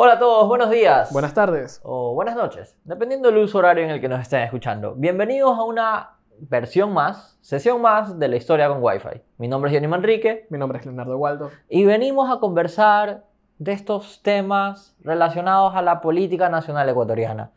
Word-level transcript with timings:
Hola 0.00 0.12
a 0.12 0.18
todos, 0.20 0.46
buenos 0.46 0.70
días. 0.70 1.12
Buenas 1.12 1.34
tardes. 1.34 1.80
O 1.82 2.14
buenas 2.14 2.36
noches, 2.36 2.78
dependiendo 2.84 3.32
del 3.32 3.38
uso 3.38 3.58
horario 3.58 3.82
en 3.82 3.90
el 3.90 4.00
que 4.00 4.08
nos 4.08 4.20
estén 4.20 4.42
escuchando. 4.42 4.94
Bienvenidos 4.94 5.58
a 5.58 5.64
una 5.64 6.10
versión 6.38 6.94
más, 6.94 7.36
sesión 7.40 7.82
más 7.82 8.16
de 8.16 8.28
la 8.28 8.36
historia 8.36 8.68
con 8.68 8.78
Wi-Fi. 8.80 9.20
Mi 9.38 9.48
nombre 9.48 9.72
es 9.72 9.76
Johnny 9.76 9.88
Manrique. 9.88 10.46
Mi 10.50 10.58
nombre 10.58 10.78
es 10.78 10.86
Leonardo 10.86 11.18
Waldo. 11.18 11.50
Y 11.68 11.84
venimos 11.84 12.30
a 12.30 12.38
conversar 12.38 13.24
de 13.58 13.72
estos 13.72 14.22
temas 14.22 14.94
relacionados 15.00 15.74
a 15.74 15.82
la 15.82 16.00
política 16.00 16.48
nacional 16.48 16.88
ecuatoriana. 16.88 17.50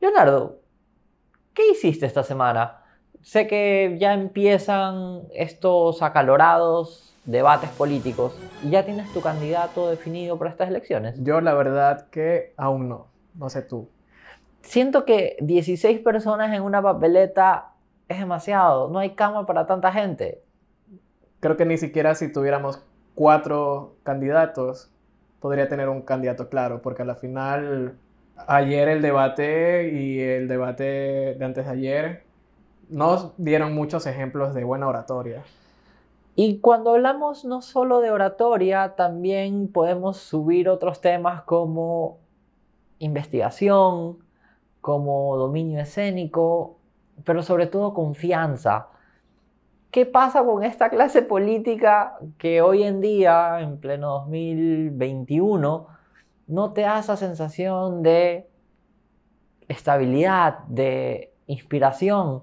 Leonardo, 0.00 0.58
¿qué 1.54 1.70
hiciste 1.70 2.04
esta 2.04 2.24
semana? 2.24 2.80
Sé 3.22 3.46
que 3.46 3.96
ya 4.00 4.12
empiezan 4.12 5.22
estos 5.32 6.02
acalorados 6.02 7.15
debates 7.26 7.70
políticos 7.70 8.38
y 8.62 8.70
ya 8.70 8.84
tienes 8.84 9.12
tu 9.12 9.20
candidato 9.20 9.90
definido 9.90 10.38
para 10.38 10.50
estas 10.50 10.68
elecciones. 10.68 11.22
Yo 11.22 11.40
la 11.40 11.54
verdad 11.54 12.08
que 12.10 12.54
aún 12.56 12.88
no, 12.88 13.08
no 13.34 13.50
sé 13.50 13.62
tú. 13.62 13.88
Siento 14.62 15.04
que 15.04 15.36
16 15.40 16.00
personas 16.00 16.54
en 16.54 16.62
una 16.62 16.82
papeleta 16.82 17.72
es 18.08 18.18
demasiado, 18.18 18.88
no 18.88 18.98
hay 18.98 19.10
cama 19.10 19.46
para 19.46 19.66
tanta 19.66 19.92
gente. 19.92 20.42
Creo 21.40 21.56
que 21.56 21.66
ni 21.66 21.76
siquiera 21.76 22.14
si 22.14 22.32
tuviéramos 22.32 22.82
cuatro 23.14 23.96
candidatos 24.02 24.90
podría 25.40 25.68
tener 25.68 25.88
un 25.88 26.02
candidato 26.02 26.48
claro, 26.48 26.82
porque 26.82 27.02
a 27.02 27.04
la 27.04 27.14
final 27.14 27.96
ayer 28.46 28.88
el 28.88 29.02
debate 29.02 29.90
y 29.92 30.20
el 30.20 30.48
debate 30.48 31.36
de 31.38 31.44
antes 31.44 31.66
de 31.66 31.72
ayer 31.72 32.22
nos 32.88 33.32
dieron 33.36 33.74
muchos 33.74 34.06
ejemplos 34.06 34.54
de 34.54 34.64
buena 34.64 34.88
oratoria. 34.88 35.42
Y 36.38 36.60
cuando 36.60 36.90
hablamos 36.90 37.46
no 37.46 37.62
solo 37.62 38.00
de 38.00 38.10
oratoria, 38.10 38.94
también 38.94 39.72
podemos 39.72 40.18
subir 40.18 40.68
otros 40.68 41.00
temas 41.00 41.42
como 41.44 42.18
investigación, 42.98 44.18
como 44.82 45.34
dominio 45.38 45.80
escénico, 45.80 46.76
pero 47.24 47.42
sobre 47.42 47.66
todo 47.66 47.94
confianza. 47.94 48.88
¿Qué 49.90 50.04
pasa 50.04 50.44
con 50.44 50.62
esta 50.62 50.90
clase 50.90 51.22
política 51.22 52.18
que 52.36 52.60
hoy 52.60 52.82
en 52.82 53.00
día, 53.00 53.60
en 53.60 53.80
pleno 53.80 54.18
2021, 54.18 55.86
no 56.48 56.72
te 56.74 56.82
da 56.82 56.98
esa 56.98 57.16
sensación 57.16 58.02
de 58.02 58.46
estabilidad, 59.68 60.58
de 60.68 61.32
inspiración? 61.46 62.42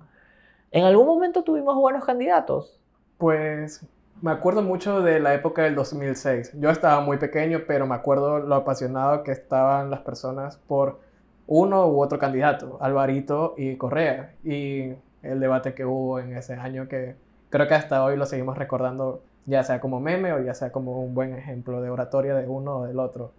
En 0.72 0.84
algún 0.84 1.06
momento 1.06 1.44
tuvimos 1.44 1.76
buenos 1.76 2.04
candidatos, 2.04 2.83
pues 3.18 3.86
me 4.22 4.32
acuerdo 4.32 4.62
mucho 4.62 5.02
de 5.02 5.20
la 5.20 5.34
época 5.34 5.64
del 5.64 5.76
2006. 5.76 6.54
Yo 6.60 6.70
estaba 6.70 7.02
muy 7.02 7.18
pequeño, 7.18 7.64
pero 7.68 7.86
me 7.86 7.96
acuerdo 7.96 8.40
lo 8.40 8.56
apasionado 8.56 9.24
que 9.24 9.32
estaban 9.32 9.90
las 9.90 10.02
personas 10.02 10.58
por 10.58 11.00
uno 11.48 11.88
u 11.88 12.02
otro 12.02 12.20
candidato, 12.20 12.78
Alvarito 12.80 13.54
y 13.58 13.76
Correa, 13.76 14.34
y 14.44 14.94
el 15.24 15.40
debate 15.40 15.74
que 15.74 15.86
hubo 15.86 16.20
en 16.20 16.36
ese 16.38 16.54
año 16.54 16.88
que 16.88 17.16
creo 17.50 17.68
que 17.68 17.74
hasta 17.74 18.04
hoy 18.04 18.16
lo 18.16 18.26
seguimos 18.26 18.58
recordando, 18.58 19.24
ya 19.46 19.64
sea 19.64 19.80
como 19.80 20.00
meme 20.00 20.32
o 20.34 20.42
ya 20.42 20.54
sea 20.54 20.72
como 20.72 21.04
un 21.04 21.14
buen 21.14 21.36
ejemplo 21.36 21.82
de 21.82 21.90
oratoria 21.90 22.34
de 22.36 22.48
uno 22.48 22.78
o 22.78 22.86
del 22.86 23.00
otro. 23.00 23.34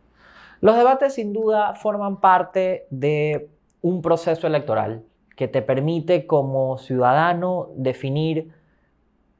Los 0.61 0.77
debates 0.77 1.15
sin 1.15 1.33
duda 1.33 1.75
forman 1.75 2.21
parte 2.21 2.87
de 2.91 3.49
un 3.83 4.03
proceso 4.03 4.47
electoral 4.47 5.03
que 5.37 5.49
te 5.49 5.63
permite 5.63 6.27
como 6.27 6.79
ciudadano 6.79 7.69
definir 7.77 8.53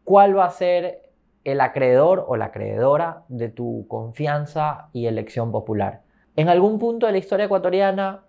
cuál 0.05 0.37
va 0.37 0.45
a 0.45 0.51
ser 0.51 1.11
el 1.45 1.61
acreedor 1.61 2.25
o 2.27 2.37
la 2.37 2.47
acreedora 2.47 3.25
de 3.29 3.49
tu 3.49 3.87
confianza 3.89 4.89
y 4.93 5.07
elección 5.07 5.53
popular. 5.53 6.03
En 6.37 6.49
algún 6.49 6.79
punto 6.79 7.07
de 7.07 7.13
la 7.13 7.19
historia 7.19 7.47
ecuatoriana 7.47 8.25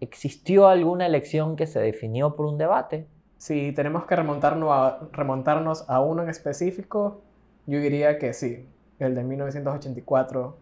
existió 0.00 0.68
alguna 0.68 1.06
elección 1.06 1.56
que 1.56 1.66
se 1.66 1.80
definió 1.80 2.34
por 2.34 2.46
un 2.46 2.58
debate. 2.58 3.06
Si 3.36 3.72
tenemos 3.72 4.06
que 4.06 4.16
remontarnos 4.16 4.70
a, 4.72 5.00
remontarnos 5.12 5.88
a 5.88 6.00
uno 6.00 6.22
en 6.22 6.28
específico, 6.28 7.20
yo 7.66 7.78
diría 7.78 8.18
que 8.18 8.32
sí, 8.32 8.66
el 8.98 9.14
de 9.14 9.22
1984 9.22 10.56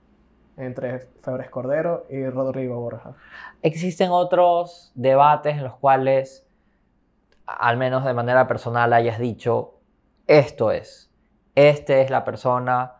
entre 0.56 0.98
Febres 1.22 1.48
Cordero 1.48 2.06
y 2.10 2.28
Rodrigo 2.28 2.80
Borja. 2.80 3.14
Existen 3.62 4.10
otros 4.10 4.92
debates 4.94 5.56
en 5.56 5.64
los 5.64 5.76
cuales, 5.76 6.46
al 7.46 7.76
menos 7.76 8.04
de 8.04 8.12
manera 8.12 8.46
personal, 8.46 8.92
hayas 8.92 9.18
dicho, 9.18 9.74
esto 10.38 10.70
es, 10.70 11.10
este 11.54 12.00
es 12.02 12.10
la 12.10 12.24
persona 12.24 12.94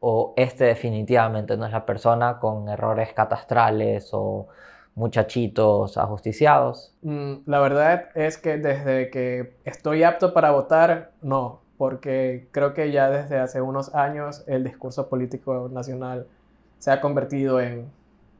o 0.00 0.32
este 0.36 0.64
definitivamente 0.64 1.56
no 1.56 1.66
es 1.66 1.72
la 1.72 1.84
persona 1.84 2.38
con 2.38 2.68
errores 2.68 3.12
catastrales 3.12 4.08
o 4.12 4.48
muchachitos 4.94 5.98
ajusticiados? 5.98 6.94
Mm, 7.02 7.34
la 7.46 7.60
verdad 7.60 8.08
es 8.14 8.38
que 8.38 8.56
desde 8.56 9.10
que 9.10 9.56
estoy 9.64 10.02
apto 10.02 10.32
para 10.32 10.50
votar, 10.52 11.12
no, 11.20 11.60
porque 11.76 12.48
creo 12.50 12.72
que 12.74 12.90
ya 12.90 13.10
desde 13.10 13.38
hace 13.38 13.60
unos 13.60 13.94
años 13.94 14.44
el 14.46 14.64
discurso 14.64 15.08
político 15.08 15.68
nacional 15.70 16.26
se 16.78 16.90
ha 16.90 17.00
convertido 17.00 17.60
en, 17.60 17.90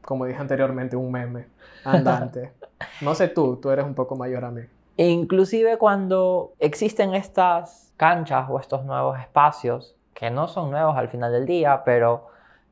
como 0.03 0.25
dije 0.25 0.39
anteriormente, 0.39 0.95
un 0.95 1.11
meme 1.11 1.45
andante. 1.83 2.53
No 2.99 3.13
sé 3.13 3.27
tú, 3.27 3.57
tú 3.57 3.69
eres 3.69 3.85
un 3.85 3.93
poco 3.93 4.15
mayor 4.15 4.43
a 4.43 4.51
mí. 4.51 4.61
E 4.97 5.07
inclusive 5.09 5.77
cuando 5.77 6.53
existen 6.59 7.13
estas 7.13 7.93
canchas 7.97 8.47
o 8.49 8.59
estos 8.59 8.85
nuevos 8.85 9.19
espacios, 9.19 9.95
que 10.13 10.29
no 10.29 10.47
son 10.47 10.71
nuevos 10.71 10.97
al 10.97 11.09
final 11.09 11.31
del 11.31 11.45
día, 11.45 11.83
pero 11.85 12.27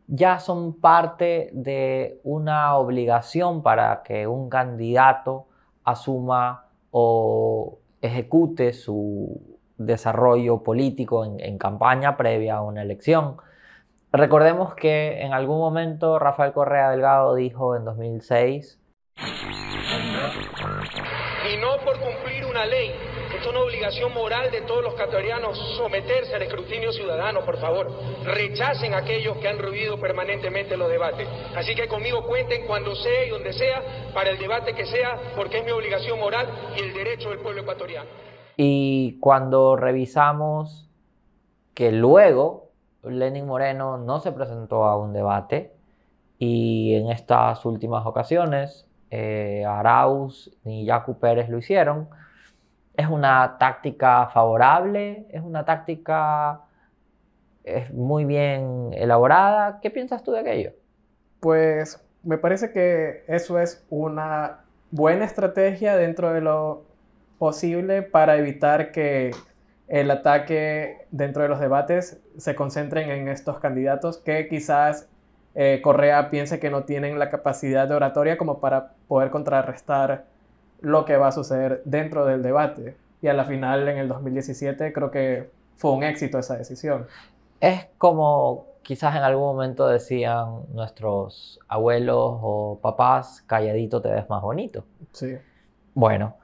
ya 0.07 0.39
son 0.39 0.73
parte 0.73 1.49
de 1.53 2.19
una 2.23 2.75
obligación 2.75 3.61
para 3.63 4.01
que 4.03 4.27
un 4.27 4.49
candidato 4.49 5.47
asuma 5.83 6.65
o 6.91 7.79
ejecute 8.01 8.73
su 8.73 9.59
desarrollo 9.77 10.63
político 10.63 11.25
en, 11.25 11.39
en, 11.39 11.57
campaña 11.57 12.17
previa 12.17 12.57
a 12.57 12.61
una 12.61 12.81
elección. 12.81 13.37
Recordemos 14.11 14.75
que 14.75 15.21
en 15.21 15.33
algún 15.33 15.59
momento 15.59 16.19
Rafael 16.19 16.53
Correa 16.53 16.89
Delgado 16.89 17.35
dijo 17.35 17.75
en 17.75 17.85
2006 17.85 18.79
una 22.59 22.65
ley. 22.65 22.91
Es 23.39 23.47
una 23.47 23.61
obligación 23.61 24.13
moral 24.13 24.51
de 24.51 24.61
todos 24.61 24.83
los 24.83 24.93
ecuatorianos 24.93 25.57
someterse 25.77 26.35
al 26.35 26.41
escrutinio 26.41 26.91
ciudadano, 26.91 27.45
por 27.45 27.57
favor. 27.57 27.89
Rechacen 28.25 28.93
a 28.93 28.97
aquellos 28.97 29.37
que 29.37 29.47
han 29.47 29.59
ruido 29.59 29.97
permanentemente 29.97 30.75
los 30.75 30.89
debates. 30.89 31.27
Así 31.55 31.73
que 31.73 31.87
conmigo 31.87 32.25
cuenten 32.25 32.67
cuando 32.67 32.93
sea 32.95 33.25
y 33.25 33.29
donde 33.29 33.53
sea, 33.53 34.11
para 34.13 34.31
el 34.31 34.39
debate 34.39 34.73
que 34.73 34.85
sea, 34.85 35.17
porque 35.37 35.59
es 35.59 35.65
mi 35.65 35.71
obligación 35.71 36.19
moral 36.19 36.49
y 36.75 36.81
el 36.81 36.93
derecho 36.93 37.29
del 37.29 37.39
pueblo 37.39 37.61
ecuatoriano. 37.61 38.09
Y 38.57 39.17
cuando 39.21 39.77
revisamos 39.77 40.89
que 41.73 41.93
luego 41.93 42.71
Lenin 43.03 43.45
Moreno 43.45 43.97
no 43.97 44.19
se 44.19 44.33
presentó 44.33 44.83
a 44.83 44.97
un 44.97 45.13
debate 45.13 45.71
y 46.37 46.95
en 46.95 47.09
estas 47.09 47.63
últimas 47.63 48.05
ocasiones 48.05 48.85
eh, 49.11 49.63
Arauz 49.65 50.51
ni 50.65 50.83
Yacu 50.83 51.19
Pérez 51.19 51.47
lo 51.47 51.57
hicieron. 51.57 52.09
Es 52.99 53.07
una 53.07 53.57
táctica 53.57 54.27
favorable, 54.27 55.25
es 55.29 55.41
una 55.41 55.63
táctica 55.63 56.63
es 57.63 57.93
muy 57.93 58.25
bien 58.25 58.89
elaborada. 58.91 59.79
¿Qué 59.81 59.89
piensas 59.89 60.21
tú 60.21 60.33
de 60.33 60.39
aquello? 60.39 60.73
Pues 61.39 62.05
me 62.23 62.37
parece 62.37 62.73
que 62.73 63.23
eso 63.29 63.57
es 63.57 63.85
una 63.89 64.65
buena 64.91 65.23
estrategia 65.23 65.95
dentro 65.95 66.33
de 66.33 66.41
lo 66.41 66.83
posible 67.37 68.01
para 68.01 68.35
evitar 68.35 68.91
que 68.91 69.31
el 69.87 70.11
ataque 70.11 71.07
dentro 71.11 71.43
de 71.43 71.47
los 71.47 71.61
debates 71.61 72.19
se 72.37 72.53
concentren 72.53 73.09
en 73.11 73.29
estos 73.29 73.59
candidatos 73.59 74.17
que 74.17 74.49
quizás 74.49 75.07
eh, 75.55 75.79
Correa 75.81 76.29
piense 76.29 76.59
que 76.59 76.69
no 76.69 76.83
tienen 76.83 77.17
la 77.17 77.29
capacidad 77.29 77.87
de 77.87 77.95
oratoria 77.95 78.37
como 78.37 78.59
para 78.59 78.91
poder 79.07 79.29
contrarrestar 79.29 80.25
lo 80.81 81.05
que 81.05 81.17
va 81.17 81.27
a 81.27 81.31
suceder 81.31 81.81
dentro 81.85 82.25
del 82.25 82.43
debate. 82.43 82.95
Y 83.21 83.27
a 83.27 83.33
la 83.33 83.45
final, 83.45 83.87
en 83.87 83.97
el 83.97 84.07
2017, 84.07 84.93
creo 84.93 85.11
que 85.11 85.49
fue 85.75 85.91
un 85.91 86.03
éxito 86.03 86.39
esa 86.39 86.57
decisión. 86.57 87.07
Es 87.59 87.87
como 87.97 88.69
quizás 88.81 89.15
en 89.15 89.21
algún 89.21 89.43
momento 89.43 89.87
decían 89.87 90.63
nuestros 90.73 91.59
abuelos 91.67 92.39
o 92.41 92.79
papás, 92.81 93.43
calladito 93.45 94.01
te 94.01 94.09
ves 94.09 94.29
más 94.29 94.41
bonito. 94.41 94.85
Sí. 95.11 95.37
Bueno, 95.93 96.37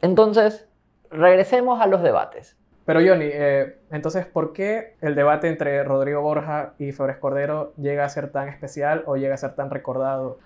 entonces, 0.00 0.68
regresemos 1.10 1.80
a 1.80 1.86
los 1.86 2.02
debates. 2.02 2.56
Pero 2.84 3.00
Johnny, 3.00 3.28
eh, 3.32 3.78
entonces, 3.90 4.26
¿por 4.26 4.52
qué 4.52 4.96
el 5.00 5.14
debate 5.14 5.48
entre 5.48 5.84
Rodrigo 5.84 6.22
Borja 6.22 6.74
y 6.78 6.92
Febres 6.92 7.18
Cordero 7.18 7.72
llega 7.76 8.04
a 8.04 8.08
ser 8.08 8.32
tan 8.32 8.48
especial 8.48 9.04
o 9.06 9.16
llega 9.16 9.34
a 9.34 9.38
ser 9.38 9.54
tan 9.54 9.70
recordado? 9.70 10.38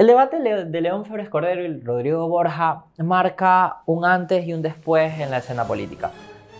El 0.00 0.06
debate 0.06 0.38
de 0.38 0.80
León 0.80 1.04
Febres 1.04 1.28
Cordero 1.28 1.62
y 1.62 1.78
Rodrigo 1.78 2.26
Borja 2.26 2.86
marca 2.96 3.82
un 3.84 4.06
antes 4.06 4.46
y 4.46 4.54
un 4.54 4.62
después 4.62 5.20
en 5.20 5.30
la 5.30 5.36
escena 5.36 5.66
política. 5.66 6.10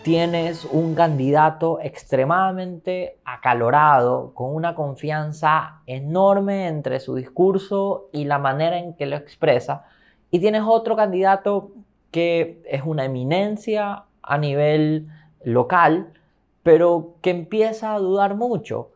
tienes 0.03 0.63
un 0.65 0.93
candidato 0.93 1.79
extremadamente 1.81 3.17
acalorado, 3.25 4.35
con 4.35 4.53
una 4.53 4.75
confianza 4.75 5.81
enorme 5.87 6.67
entre 6.67 6.99
su 6.99 7.15
discurso 7.15 8.09
y 8.13 8.25
la 8.25 8.37
manera 8.37 8.77
en 8.77 8.93
que 8.93 9.07
lo 9.07 9.15
expresa, 9.15 9.85
y 10.29 10.39
tienes 10.39 10.61
otro 10.63 10.95
candidato 10.95 11.71
que 12.11 12.61
es 12.69 12.83
una 12.85 13.05
eminencia 13.05 14.03
a 14.21 14.37
nivel 14.37 15.07
local, 15.43 16.13
pero 16.61 17.15
que 17.23 17.31
empieza 17.31 17.95
a 17.95 17.97
dudar 17.97 18.35
mucho. 18.35 18.91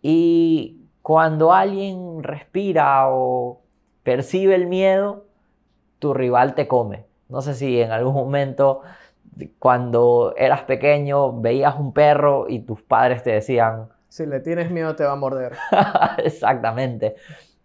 Y 0.00 0.88
cuando 1.02 1.52
alguien 1.52 2.22
respira 2.22 3.10
o 3.10 3.60
percibe 4.04 4.54
el 4.54 4.66
miedo, 4.66 5.24
tu 5.98 6.14
rival 6.14 6.54
te 6.54 6.68
come. 6.68 7.06
No 7.28 7.40
sé 7.40 7.54
si 7.54 7.80
en 7.80 7.90
algún 7.90 8.14
momento 8.14 8.82
cuando 9.58 10.34
eras 10.36 10.62
pequeño 10.62 11.40
veías 11.40 11.74
un 11.76 11.92
perro 11.92 12.46
y 12.48 12.60
tus 12.60 12.82
padres 12.82 13.22
te 13.24 13.32
decían... 13.32 13.88
Si 14.08 14.26
le 14.26 14.38
tienes 14.38 14.70
miedo 14.70 14.94
te 14.94 15.04
va 15.04 15.12
a 15.12 15.16
morder. 15.16 15.54
Exactamente. 16.18 17.16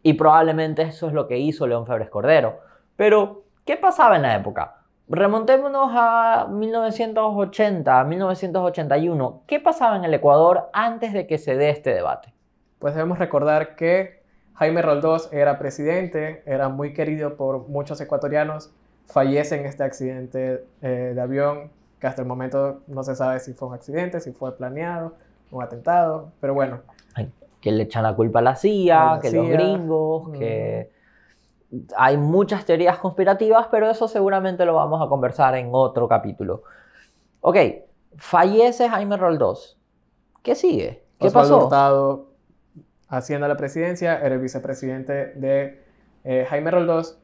Y 0.02 0.14
probablemente 0.14 0.82
eso 0.84 1.08
es 1.08 1.14
lo 1.14 1.28
que 1.28 1.38
hizo 1.38 1.68
León 1.68 1.86
Febres 1.86 2.10
Cordero. 2.10 2.60
Pero, 2.96 3.44
¿qué 3.66 3.78
pasaba 3.78 4.16
en 4.16 4.24
la 4.24 4.36
época? 4.36 4.78
Remontémonos 5.10 5.92
a 5.94 6.48
1980, 6.50 8.04
1981. 8.04 9.44
¿Qué 9.46 9.60
pasaba 9.60 9.98
en 9.98 10.06
el 10.06 10.14
Ecuador 10.14 10.70
antes 10.74 11.14
de 11.14 11.28
que 11.28 11.38
se 11.38 11.56
dé 11.56 11.70
este 11.70 11.94
debate? 11.94 12.34
Pues 12.80 12.96
debemos 12.96 13.20
recordar 13.20 13.76
que 13.76 14.19
Jaime 14.56 14.82
Roldós 14.82 15.30
era 15.32 15.58
presidente, 15.58 16.44
era 16.46 16.70
muy 16.70 16.94
querido 16.94 17.36
por 17.36 17.68
muchos 17.70 18.02
ecuatorianos, 18.02 18.72
fallece 19.08 19.56
en 19.60 19.66
este 19.66 19.84
accidente 19.84 20.66
eh, 20.82 21.14
de 21.16 21.22
avión, 21.22 21.72
que 22.00 22.08
hasta 22.08 22.22
el 22.22 22.28
momento 22.28 22.82
no 22.88 23.04
se 23.04 23.16
sabe 23.16 23.40
si 23.40 23.54
fue 23.54 23.70
un 23.70 23.74
accidente, 23.74 24.20
si 24.20 24.32
fue 24.32 24.56
planeado, 24.56 25.14
un 25.52 25.64
atentado, 25.64 26.32
pero 26.40 26.54
bueno. 26.54 26.80
que 27.62 27.72
le 27.72 27.84
echan 27.84 28.04
la 28.04 28.16
culpa 28.16 28.40
a 28.40 28.42
la 28.42 28.56
CIA, 28.56 29.20
que 29.22 29.32
los 29.32 29.48
gringos, 29.50 30.30
que 30.38 30.92
hay 31.96 32.18
muchas 32.18 32.66
teorías 32.66 32.98
conspirativas, 32.98 33.68
pero 33.70 33.90
eso 33.90 34.08
seguramente 34.08 34.66
lo 34.66 34.76
vamos 34.76 35.02
a 35.06 35.08
conversar 35.08 35.56
en 35.56 35.70
otro 35.72 36.08
capítulo. 36.08 36.64
Ok, 37.42 37.58
fallece 38.18 38.90
Jaime 38.90 39.18
Roldós. 39.18 39.78
¿Qué 40.42 40.56
sigue? 40.56 41.04
¿Qué 41.20 41.28
Osvaldo 41.28 41.70
pasó? 41.70 42.29
Haciendo 43.10 43.48
la 43.48 43.58
presidencia, 43.58 44.20
era 44.20 44.36
el 44.36 44.42
vicepresidente 44.42 45.34
de 45.36 45.84
eh, 46.24 46.46
Jaime 46.50 46.72
Roldós 46.72 47.20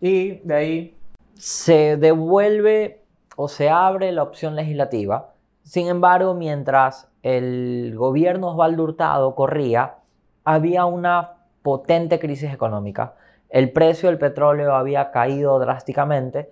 y 0.00 0.38
de 0.38 0.54
ahí 0.54 0.98
se 1.34 1.96
devuelve 1.96 3.02
o 3.36 3.48
se 3.48 3.68
abre 3.68 4.12
la 4.12 4.22
opción 4.22 4.54
legislativa. 4.56 5.34
Sin 5.62 5.88
embargo, 5.88 6.34
mientras 6.34 7.08
el 7.22 7.94
gobierno 7.96 8.52
Osvaldo 8.52 8.84
Hurtado 8.84 9.34
corría, 9.34 9.96
había 10.44 10.86
una 10.86 11.34
potente 11.62 12.18
crisis 12.18 12.52
económica. 12.52 13.14
El 13.48 13.72
precio 13.72 14.08
del 14.08 14.18
petróleo 14.18 14.74
había 14.74 15.10
caído 15.10 15.58
drásticamente, 15.58 16.50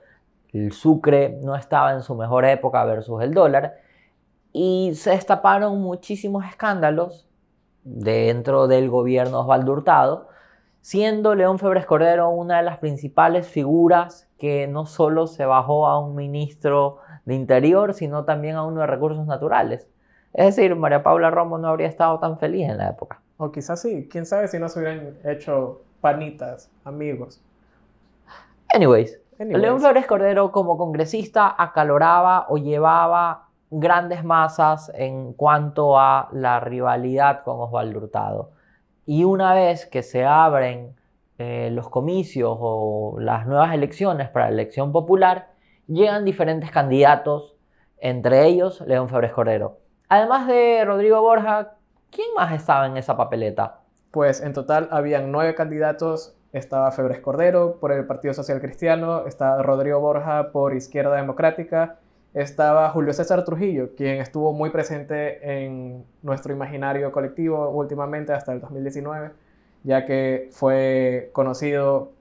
el 0.52 0.72
sucre 0.72 1.38
no 1.42 1.56
estaba 1.56 1.92
en 1.92 2.02
su 2.02 2.14
mejor 2.14 2.44
época 2.44 2.84
versus 2.84 3.22
el 3.22 3.32
dólar, 3.32 3.76
y 4.52 4.92
se 4.94 5.10
destaparon 5.10 5.80
muchísimos 5.80 6.44
escándalos 6.46 7.28
dentro 7.86 8.66
del 8.66 8.90
gobierno 8.90 9.40
Osvaldo 9.40 9.72
Hurtado, 9.72 10.28
siendo 10.80 11.34
León 11.34 11.58
Febres 11.58 11.86
Cordero 11.86 12.28
una 12.30 12.58
de 12.58 12.64
las 12.64 12.78
principales 12.78 13.46
figuras 13.46 14.28
que 14.38 14.66
no 14.66 14.86
solo 14.86 15.26
se 15.26 15.46
bajó 15.46 15.86
a 15.86 15.98
un 15.98 16.14
ministro 16.14 16.98
de 17.24 17.34
Interior, 17.34 17.94
sino 17.94 18.24
también 18.24 18.56
a 18.56 18.64
uno 18.64 18.80
de 18.80 18.86
Recursos 18.86 19.26
Naturales. 19.26 19.88
Es 20.34 20.56
decir, 20.56 20.74
María 20.76 21.02
Paula 21.02 21.30
Romo 21.30 21.58
no 21.58 21.68
habría 21.68 21.86
estado 21.86 22.18
tan 22.18 22.38
feliz 22.38 22.68
en 22.68 22.76
la 22.76 22.90
época. 22.90 23.20
O 23.38 23.52
quizás 23.52 23.80
sí, 23.80 24.08
quién 24.10 24.26
sabe 24.26 24.48
si 24.48 24.58
no 24.58 24.68
se 24.68 24.80
hubieran 24.80 25.16
hecho 25.24 25.82
panitas, 26.00 26.70
amigos. 26.84 27.40
Anyways, 28.74 29.20
León 29.38 29.80
Febres 29.80 30.06
Cordero 30.06 30.50
como 30.50 30.76
congresista 30.76 31.54
acaloraba 31.56 32.46
o 32.48 32.58
llevaba 32.58 33.45
grandes 33.70 34.24
masas 34.24 34.90
en 34.94 35.32
cuanto 35.32 35.98
a 35.98 36.28
la 36.32 36.60
rivalidad 36.60 37.42
con 37.42 37.60
Osvaldo 37.60 37.98
Hurtado. 37.98 38.50
Y 39.04 39.24
una 39.24 39.54
vez 39.54 39.86
que 39.86 40.02
se 40.02 40.24
abren 40.24 40.96
eh, 41.38 41.70
los 41.72 41.88
comicios 41.88 42.56
o 42.58 43.16
las 43.20 43.46
nuevas 43.46 43.74
elecciones 43.74 44.28
para 44.28 44.46
la 44.46 44.52
elección 44.52 44.92
popular, 44.92 45.48
llegan 45.86 46.24
diferentes 46.24 46.70
candidatos, 46.70 47.54
entre 47.98 48.46
ellos 48.46 48.80
León 48.82 49.08
Febres 49.08 49.32
Cordero. 49.32 49.78
Además 50.08 50.46
de 50.46 50.84
Rodrigo 50.84 51.20
Borja, 51.20 51.74
¿quién 52.10 52.28
más 52.36 52.52
estaba 52.52 52.86
en 52.86 52.96
esa 52.96 53.16
papeleta? 53.16 53.80
Pues 54.10 54.40
en 54.40 54.52
total 54.52 54.88
habían 54.90 55.30
nueve 55.30 55.54
candidatos. 55.54 56.34
Estaba 56.52 56.90
Febres 56.90 57.20
Cordero 57.20 57.78
por 57.80 57.92
el 57.92 58.06
Partido 58.06 58.32
Social 58.32 58.60
Cristiano, 58.60 59.26
estaba 59.26 59.62
Rodrigo 59.62 60.00
Borja 60.00 60.52
por 60.52 60.74
Izquierda 60.74 61.16
Democrática, 61.16 61.98
estaba 62.36 62.90
Julio 62.90 63.14
César 63.14 63.44
Trujillo, 63.44 63.94
quien 63.96 64.20
estuvo 64.20 64.52
muy 64.52 64.68
presente 64.68 65.64
en 65.64 66.04
nuestro 66.22 66.52
imaginario 66.52 67.10
colectivo 67.10 67.70
últimamente 67.70 68.34
hasta 68.34 68.52
el 68.52 68.60
2019, 68.60 69.30
ya 69.84 70.04
que 70.04 70.50
fue 70.52 71.30
conocido 71.32 72.12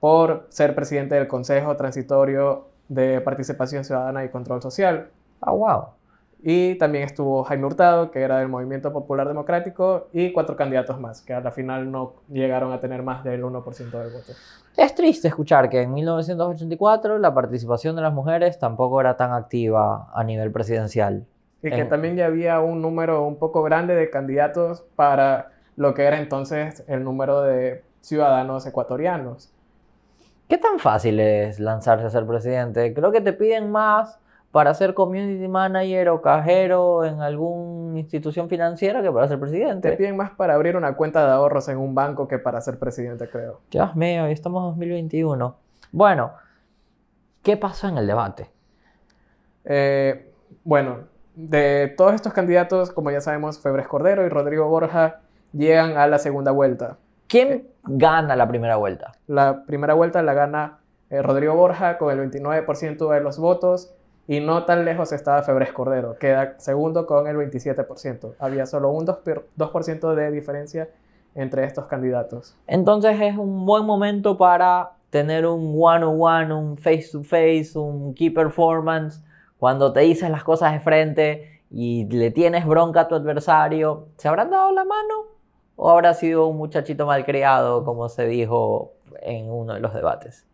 por 0.00 0.46
ser 0.48 0.74
presidente 0.74 1.14
del 1.14 1.28
Consejo 1.28 1.76
Transitorio 1.76 2.66
de 2.88 3.20
Participación 3.20 3.84
Ciudadana 3.84 4.24
y 4.24 4.30
Control 4.30 4.60
Social. 4.60 5.10
Ah, 5.40 5.52
wow. 5.52 5.99
Y 6.42 6.76
también 6.76 7.04
estuvo 7.04 7.44
Jaime 7.44 7.66
Hurtado, 7.66 8.10
que 8.10 8.20
era 8.20 8.38
del 8.38 8.48
Movimiento 8.48 8.92
Popular 8.92 9.28
Democrático, 9.28 10.08
y 10.12 10.32
cuatro 10.32 10.56
candidatos 10.56 10.98
más, 10.98 11.20
que 11.20 11.34
a 11.34 11.40
la 11.40 11.50
final 11.50 11.90
no 11.90 12.14
llegaron 12.28 12.72
a 12.72 12.80
tener 12.80 13.02
más 13.02 13.24
del 13.24 13.42
1% 13.42 13.90
del 13.90 14.12
voto. 14.12 14.32
Es 14.76 14.94
triste 14.94 15.28
escuchar 15.28 15.68
que 15.68 15.82
en 15.82 15.92
1984 15.92 17.18
la 17.18 17.34
participación 17.34 17.96
de 17.96 18.02
las 18.02 18.12
mujeres 18.12 18.58
tampoco 18.58 19.00
era 19.00 19.16
tan 19.16 19.32
activa 19.32 20.08
a 20.14 20.24
nivel 20.24 20.50
presidencial. 20.50 21.26
Y 21.62 21.70
que 21.70 21.84
también 21.84 22.16
ya 22.16 22.26
había 22.26 22.60
un 22.60 22.80
número 22.80 23.26
un 23.26 23.36
poco 23.36 23.62
grande 23.62 23.94
de 23.94 24.08
candidatos 24.08 24.82
para 24.96 25.50
lo 25.76 25.92
que 25.92 26.04
era 26.04 26.18
entonces 26.18 26.84
el 26.88 27.04
número 27.04 27.42
de 27.42 27.84
ciudadanos 28.00 28.66
ecuatorianos. 28.66 29.52
¿Qué 30.48 30.56
tan 30.56 30.78
fácil 30.78 31.20
es 31.20 31.60
lanzarse 31.60 32.06
a 32.06 32.10
ser 32.10 32.26
presidente? 32.26 32.94
Creo 32.94 33.12
que 33.12 33.20
te 33.20 33.32
piden 33.32 33.70
más 33.70 34.19
para 34.52 34.74
ser 34.74 34.94
community 34.94 35.46
manager 35.46 36.08
o 36.08 36.20
cajero 36.20 37.04
en 37.04 37.20
alguna 37.20 37.98
institución 37.98 38.48
financiera 38.48 39.00
que 39.02 39.12
para 39.12 39.28
ser 39.28 39.38
presidente. 39.38 39.90
Te 39.90 39.96
piden 39.96 40.16
más 40.16 40.30
para 40.30 40.54
abrir 40.54 40.76
una 40.76 40.96
cuenta 40.96 41.24
de 41.24 41.32
ahorros 41.32 41.68
en 41.68 41.78
un 41.78 41.94
banco 41.94 42.26
que 42.26 42.38
para 42.38 42.60
ser 42.60 42.78
presidente, 42.78 43.28
creo. 43.28 43.60
Dios 43.70 43.94
mío, 43.94 44.28
y 44.28 44.32
estamos 44.32 44.62
en 44.64 44.70
2021. 44.70 45.56
Bueno, 45.92 46.32
¿qué 47.42 47.56
pasó 47.56 47.88
en 47.88 47.98
el 47.98 48.06
debate? 48.08 48.50
Eh, 49.64 50.32
bueno, 50.64 51.04
de 51.36 51.94
todos 51.96 52.14
estos 52.14 52.32
candidatos, 52.32 52.90
como 52.90 53.12
ya 53.12 53.20
sabemos, 53.20 53.60
Febres 53.60 53.86
Cordero 53.86 54.26
y 54.26 54.28
Rodrigo 54.28 54.68
Borja 54.68 55.20
llegan 55.52 55.96
a 55.96 56.08
la 56.08 56.18
segunda 56.18 56.50
vuelta. 56.50 56.96
¿Quién 57.28 57.48
eh, 57.52 57.66
gana 57.84 58.34
la 58.34 58.48
primera 58.48 58.74
vuelta? 58.76 59.12
La 59.28 59.64
primera 59.64 59.94
vuelta 59.94 60.22
la 60.24 60.34
gana 60.34 60.78
eh, 61.08 61.22
Rodrigo 61.22 61.54
Borja 61.54 61.98
con 61.98 62.10
el 62.10 62.30
29% 62.30 63.12
de 63.12 63.20
los 63.20 63.38
votos 63.38 63.94
y 64.30 64.38
no 64.38 64.64
tan 64.64 64.84
lejos 64.84 65.10
estaba 65.10 65.42
Febres 65.42 65.72
Cordero, 65.72 66.16
queda 66.16 66.54
segundo 66.58 67.04
con 67.04 67.26
el 67.26 67.36
27%. 67.36 68.36
Había 68.38 68.64
solo 68.64 68.90
un 68.90 69.04
2%, 69.04 70.14
de 70.14 70.30
diferencia 70.30 70.88
entre 71.34 71.64
estos 71.64 71.86
candidatos. 71.86 72.56
Entonces 72.68 73.20
es 73.20 73.36
un 73.36 73.66
buen 73.66 73.84
momento 73.84 74.38
para 74.38 74.92
tener 75.10 75.44
un 75.46 75.74
one-on-one, 75.76 76.54
un 76.54 76.76
face-to-face, 76.76 77.76
un 77.76 78.14
key 78.14 78.30
performance, 78.30 79.20
cuando 79.58 79.92
te 79.92 79.98
dices 79.98 80.30
las 80.30 80.44
cosas 80.44 80.74
de 80.74 80.78
frente 80.78 81.62
y 81.68 82.04
le 82.04 82.30
tienes 82.30 82.64
bronca 82.64 83.00
a 83.00 83.08
tu 83.08 83.16
adversario. 83.16 84.10
¿Se 84.16 84.28
habrán 84.28 84.50
dado 84.50 84.70
la 84.70 84.84
mano? 84.84 85.24
¿O 85.74 85.90
habrá 85.90 86.14
sido 86.14 86.46
un 86.46 86.56
muchachito 86.56 87.04
malcriado, 87.04 87.84
como 87.84 88.08
se 88.08 88.28
dijo 88.28 88.92
en 89.22 89.50
uno 89.50 89.74
de 89.74 89.80
los 89.80 89.92
debates? 89.92 90.46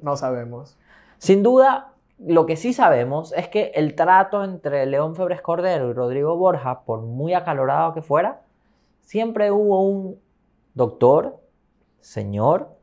No 0.00 0.16
sabemos. 0.16 0.78
Sin 1.18 1.42
duda, 1.42 1.94
lo 2.18 2.46
que 2.46 2.56
sí 2.56 2.72
sabemos 2.72 3.32
es 3.36 3.48
que 3.48 3.70
el 3.74 3.94
trato 3.94 4.42
entre 4.42 4.84
León 4.86 5.14
Febres 5.14 5.40
Cordero 5.40 5.90
y 5.90 5.92
Rodrigo 5.92 6.36
Borja, 6.36 6.80
por 6.80 7.02
muy 7.02 7.34
acalorado 7.34 7.94
que 7.94 8.02
fuera, 8.02 8.42
siempre 9.02 9.52
hubo 9.52 9.82
un 9.82 10.20
doctor, 10.74 11.38
señor, 12.00 12.76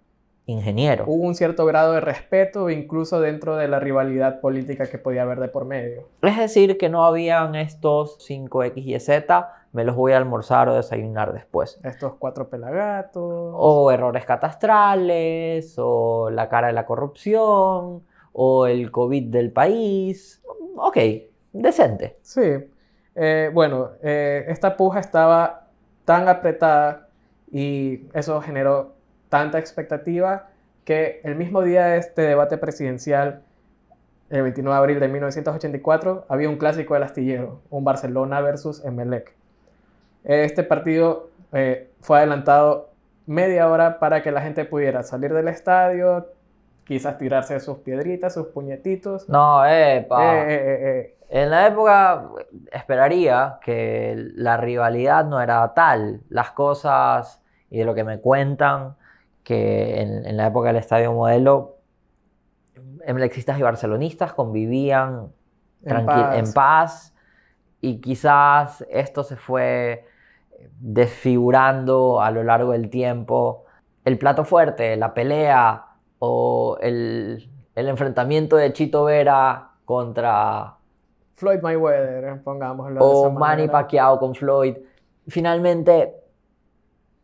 ingeniero. 0.46 1.06
Hubo 1.08 1.24
un 1.24 1.36
cierto 1.36 1.66
grado 1.66 1.94
de 1.94 2.02
respeto 2.02 2.70
incluso 2.70 3.20
dentro 3.20 3.58
de 3.58 3.68
la 3.68 3.80
rivalidad 3.80 4.40
política 4.40 4.86
que 4.90 5.00
podía 5.00 5.24
haber 5.24 5.40
de 5.40 5.48
por 5.48 5.66
medio. 5.66 6.08
Es 6.22 6.38
decir, 6.38 6.78
que 6.78 6.88
no 6.88 7.04
habían 7.04 7.56
estos 7.56 8.20
5X 8.30 8.74
y 8.76 9.00
Z, 9.00 9.50
me 9.74 9.84
los 9.84 9.96
voy 9.96 10.14
a 10.14 10.18
almorzar 10.18 10.70
o 10.70 10.76
desayunar 10.76 11.34
después. 11.34 11.80
Estos 11.84 12.14
cuatro 12.16 12.50
pelagatos. 12.50 13.54
O 13.56 13.92
errores 13.92 14.26
catastrales, 14.26 15.76
o 15.78 16.30
la 16.30 16.48
cara 16.48 16.68
de 16.68 16.74
la 16.74 16.86
corrupción 16.86 18.04
o 18.38 18.68
el 18.68 18.92
COVID 18.92 19.32
del 19.32 19.52
país. 19.52 20.42
ok, 20.76 20.98
decente. 21.54 22.18
Sí. 22.22 22.42
Eh, 23.16 23.50
bueno, 23.54 23.92
eh, 24.04 24.46
esta 24.50 24.76
puja 24.76 25.00
estaba 25.00 25.70
tan 26.04 26.28
apretada 26.28 27.08
y 27.50 28.02
eso 28.14 28.42
generó 28.42 28.94
tanta 29.30 29.58
expectativa 29.58 30.50
que 30.84 31.22
el 31.24 31.36
mismo 31.36 31.62
día 31.62 31.86
de 31.86 31.98
este 31.98 32.24
debate 32.24 32.58
presidencial, 32.58 33.42
el 34.30 34.42
29 34.42 34.76
de 34.76 34.80
abril 34.80 35.00
de 35.00 35.08
1984, 35.08 36.26
había 36.28 36.50
un 36.50 36.58
clásico 36.58 36.94
del 36.94 37.04
astillero, 37.04 37.62
un 37.70 37.86
Barcelona 37.86 38.42
versus 38.42 38.84
Emelec. 38.84 39.34
Este 40.26 40.64
partido 40.64 41.30
eh, 41.54 41.90
fue 42.02 42.18
adelantado 42.18 42.90
media 43.28 43.70
hora 43.70 43.98
para 43.98 44.22
que 44.22 44.32
la 44.32 44.42
gente 44.42 44.66
pudiera 44.66 45.04
salir 45.04 45.34
del 45.34 45.48
estadio, 45.48 46.28
quizás 46.86 47.18
tirarse 47.18 47.60
sus 47.60 47.80
piedritas, 47.80 48.34
sus 48.34 48.48
puñetitos. 48.48 49.30
No, 49.30 49.66
epa. 49.66 50.50
Eh, 50.50 50.56
eh, 50.56 51.00
eh, 51.00 51.18
En 51.30 51.50
la 51.50 51.68
época 51.68 52.30
esperaría 52.72 53.60
que 53.64 54.16
la 54.36 54.58
rivalidad 54.58 55.26
no 55.26 55.42
era 55.42 55.74
tal. 55.74 56.22
Las 56.30 56.52
cosas 56.52 57.42
y 57.70 57.80
de 57.80 57.86
lo 57.86 57.96
que 57.96 58.04
me 58.04 58.20
cuentan, 58.22 58.96
que 59.44 60.02
en, 60.02 60.26
en 60.26 60.38
la 60.38 60.48
época 60.48 60.68
del 60.70 60.78
Estadio 60.78 61.14
Modelo, 61.14 61.80
emlexistas 63.06 63.60
y 63.60 63.64
barcelonistas 63.64 64.34
convivían 64.34 65.34
En 65.84 66.06
paz. 66.06 66.38
en 66.38 66.54
paz 66.54 67.16
y 67.82 68.02
quizás 68.02 68.86
esto 68.90 69.24
se 69.24 69.36
fue 69.36 70.06
desfigurando 70.80 72.22
a 72.22 72.32
lo 72.32 72.44
largo 72.44 72.72
del 72.72 72.90
tiempo. 72.90 73.66
El 74.06 74.18
plato 74.18 74.46
fuerte, 74.46 74.96
la 74.98 75.14
pelea 75.14 75.86
o 76.26 76.78
el, 76.82 77.50
el 77.76 77.88
enfrentamiento 77.88 78.56
de 78.56 78.74
Chito 78.74 79.04
Vera 79.06 79.72
contra 79.86 80.76
Floyd 81.36 81.62
Mayweather, 81.62 82.42
pongámoslo. 82.44 82.96
de 82.96 83.06
o 83.06 83.28
esa 83.28 83.40
Manny. 83.40 83.68
Pacquiao 83.68 84.20
con 84.20 84.36
Floyd, 84.36 84.78
finalmente 85.28 86.16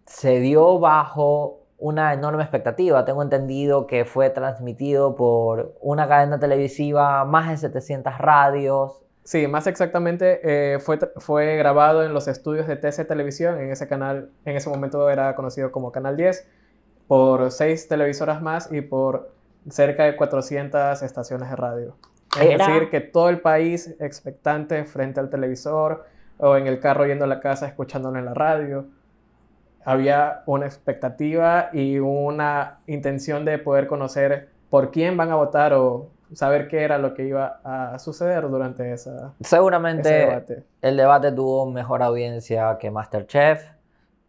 se 0.05 0.39
dio 0.39 0.79
bajo 0.79 1.61
una 1.77 2.13
enorme 2.13 2.43
expectativa. 2.43 3.05
Tengo 3.05 3.23
entendido 3.23 3.87
que 3.87 4.05
fue 4.05 4.29
transmitido 4.29 5.15
por 5.15 5.75
una 5.81 6.07
cadena 6.07 6.39
televisiva, 6.39 7.25
más 7.25 7.49
de 7.49 7.57
700 7.57 8.17
radios. 8.17 9.01
Sí, 9.23 9.47
más 9.47 9.67
exactamente, 9.67 10.41
eh, 10.43 10.79
fue, 10.79 10.99
fue 11.17 11.55
grabado 11.55 12.03
en 12.03 12.13
los 12.13 12.27
estudios 12.27 12.67
de 12.67 12.75
TC 12.75 13.05
Televisión, 13.07 13.59
en 13.59 13.71
ese 13.71 13.87
canal, 13.87 14.31
en 14.45 14.55
ese 14.55 14.69
momento 14.69 15.09
era 15.09 15.35
conocido 15.35 15.71
como 15.71 15.91
Canal 15.91 16.17
10, 16.17 16.47
por 17.11 17.51
seis 17.51 17.89
televisoras 17.89 18.41
más 18.41 18.71
y 18.71 18.79
por 18.79 19.33
cerca 19.69 20.05
de 20.05 20.15
400 20.15 21.01
estaciones 21.01 21.49
de 21.49 21.57
radio. 21.57 21.97
Es 22.39 22.45
Era- 22.51 22.65
decir, 22.65 22.89
que 22.89 23.01
todo 23.01 23.27
el 23.27 23.41
país 23.41 23.93
expectante 23.99 24.85
frente 24.85 25.19
al 25.19 25.29
televisor 25.29 26.05
o 26.37 26.55
en 26.55 26.67
el 26.67 26.79
carro 26.79 27.05
yendo 27.05 27.25
a 27.25 27.27
la 27.27 27.41
casa 27.41 27.67
escuchándolo 27.67 28.17
en 28.17 28.23
la 28.23 28.33
radio. 28.33 28.85
Había 29.83 30.43
una 30.45 30.67
expectativa 30.67 31.69
y 31.73 31.99
una 31.99 32.79
intención 32.87 33.43
de 33.43 33.57
poder 33.57 33.87
conocer 33.87 34.47
por 34.69 34.89
quién 34.91 35.17
van 35.17 35.31
a 35.31 35.35
votar 35.35 35.73
o 35.73 36.11
saber 36.31 36.69
qué 36.69 36.81
era 36.83 36.97
lo 36.97 37.13
que 37.13 37.25
iba 37.25 37.59
a 37.65 37.99
suceder 37.99 38.49
durante 38.49 38.93
esa, 38.93 39.33
ese 39.37 39.49
Seguramente 39.49 40.07
debate. 40.07 40.63
el 40.81 40.95
debate 40.95 41.33
tuvo 41.33 41.69
mejor 41.69 42.03
audiencia 42.03 42.77
que 42.79 42.89
Masterchef 42.89 43.65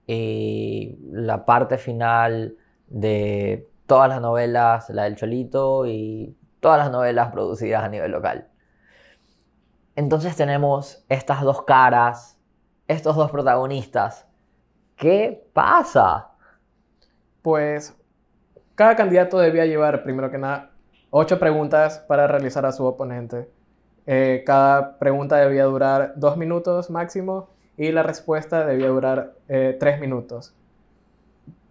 y 0.04 0.98
la 1.12 1.44
parte 1.44 1.78
final 1.78 2.56
de 2.92 3.68
todas 3.86 4.08
las 4.08 4.20
novelas, 4.20 4.88
la 4.90 5.04
del 5.04 5.16
Cholito 5.16 5.86
y 5.86 6.36
todas 6.60 6.78
las 6.78 6.90
novelas 6.92 7.32
producidas 7.32 7.82
a 7.82 7.88
nivel 7.88 8.12
local. 8.12 8.48
Entonces 9.96 10.36
tenemos 10.36 11.04
estas 11.08 11.42
dos 11.42 11.62
caras, 11.62 12.38
estos 12.88 13.16
dos 13.16 13.30
protagonistas. 13.30 14.26
¿Qué 14.96 15.44
pasa? 15.52 16.30
Pues 17.42 17.96
cada 18.74 18.94
candidato 18.94 19.38
debía 19.38 19.66
llevar, 19.66 20.02
primero 20.02 20.30
que 20.30 20.38
nada, 20.38 20.70
ocho 21.10 21.38
preguntas 21.38 21.98
para 22.06 22.26
realizar 22.26 22.64
a 22.64 22.72
su 22.72 22.84
oponente. 22.84 23.50
Eh, 24.06 24.42
cada 24.46 24.98
pregunta 24.98 25.36
debía 25.36 25.64
durar 25.64 26.12
dos 26.16 26.36
minutos 26.36 26.90
máximo 26.90 27.48
y 27.76 27.92
la 27.92 28.02
respuesta 28.02 28.66
debía 28.66 28.88
durar 28.88 29.34
eh, 29.48 29.76
tres 29.78 30.00
minutos. 30.00 30.54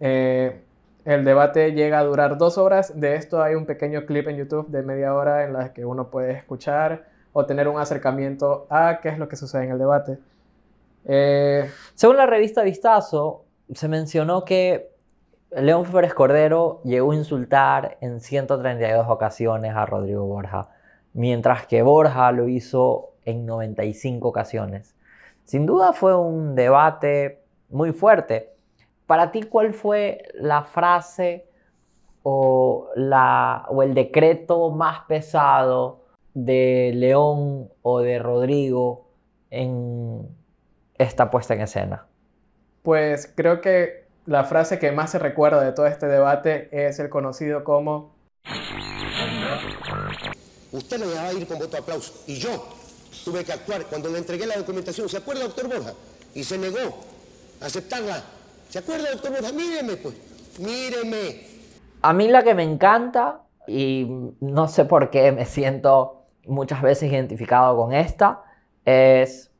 Eh, 0.00 0.64
el 1.04 1.24
debate 1.24 1.72
llega 1.72 1.98
a 1.98 2.04
durar 2.04 2.38
dos 2.38 2.58
horas. 2.58 2.98
De 2.98 3.16
esto 3.16 3.42
hay 3.42 3.54
un 3.54 3.66
pequeño 3.66 4.06
clip 4.06 4.28
en 4.28 4.36
YouTube 4.36 4.68
de 4.68 4.82
media 4.82 5.14
hora 5.14 5.44
en 5.44 5.52
la 5.52 5.72
que 5.72 5.84
uno 5.84 6.10
puede 6.10 6.32
escuchar 6.32 7.06
o 7.32 7.46
tener 7.46 7.68
un 7.68 7.78
acercamiento 7.78 8.66
a 8.70 9.00
qué 9.00 9.08
es 9.08 9.18
lo 9.18 9.28
que 9.28 9.36
sucede 9.36 9.64
en 9.64 9.72
el 9.72 9.78
debate. 9.78 10.18
Eh, 11.04 11.68
Según 11.94 12.16
la 12.16 12.26
revista 12.26 12.62
Vistazo, 12.62 13.44
se 13.74 13.88
mencionó 13.88 14.44
que 14.44 14.92
León 15.50 15.84
Febres 15.84 16.14
Cordero 16.14 16.80
llegó 16.84 17.12
a 17.12 17.16
insultar 17.16 17.98
en 18.00 18.20
132 18.20 19.06
ocasiones 19.08 19.74
a 19.74 19.84
Rodrigo 19.84 20.24
Borja, 20.24 20.68
mientras 21.12 21.66
que 21.66 21.82
Borja 21.82 22.30
lo 22.32 22.48
hizo 22.48 23.10
en 23.24 23.44
95 23.44 24.28
ocasiones. 24.28 24.94
Sin 25.44 25.66
duda 25.66 25.92
fue 25.92 26.16
un 26.16 26.54
debate 26.54 27.42
muy 27.68 27.92
fuerte. 27.92 28.51
Para 29.12 29.30
ti, 29.30 29.42
¿cuál 29.42 29.74
fue 29.74 30.22
la 30.32 30.64
frase 30.64 31.44
o, 32.22 32.88
la, 32.96 33.66
o 33.68 33.82
el 33.82 33.92
decreto 33.92 34.70
más 34.70 35.00
pesado 35.06 36.00
de 36.32 36.92
León 36.94 37.70
o 37.82 38.00
de 38.00 38.18
Rodrigo 38.18 39.10
en 39.50 40.26
esta 40.96 41.30
puesta 41.30 41.52
en 41.52 41.60
escena? 41.60 42.06
Pues 42.82 43.30
creo 43.36 43.60
que 43.60 44.06
la 44.24 44.44
frase 44.44 44.78
que 44.78 44.92
más 44.92 45.10
se 45.10 45.18
recuerda 45.18 45.62
de 45.62 45.72
todo 45.72 45.84
este 45.84 46.06
debate 46.06 46.70
es 46.72 46.98
el 46.98 47.10
conocido 47.10 47.64
como 47.64 48.14
Usted 50.72 51.00
lo 51.00 51.10
dejaba 51.10 51.34
ir 51.34 51.46
con 51.46 51.58
voto 51.58 51.72
de 51.72 51.78
aplauso. 51.80 52.14
Y 52.26 52.36
yo 52.36 52.66
tuve 53.26 53.44
que 53.44 53.52
actuar 53.52 53.84
cuando 53.84 54.08
le 54.08 54.16
entregué 54.16 54.46
la 54.46 54.56
documentación. 54.56 55.06
¿Se 55.06 55.18
acuerda, 55.18 55.42
doctor 55.42 55.68
Borja? 55.68 55.92
Y 56.34 56.44
se 56.44 56.56
negó 56.56 56.98
a 57.60 57.66
aceptarla. 57.66 58.24
¿Se 58.72 58.78
acuerda, 58.78 59.10
doctor 59.10 59.32
Borja? 59.32 59.52
Míreme, 59.52 59.96
pues. 59.98 60.14
Míreme. 60.58 61.46
A 62.00 62.12
mí 62.14 62.26
la 62.28 62.42
que 62.42 62.54
me 62.54 62.62
encanta, 62.62 63.42
y 63.68 64.06
no 64.40 64.66
sé 64.66 64.86
por 64.86 65.10
qué 65.10 65.30
me 65.30 65.44
siento 65.44 66.22
muchas 66.46 66.80
veces 66.80 67.12
identificado 67.12 67.76
con 67.76 67.92
esta, 67.92 68.42
es 68.82 69.50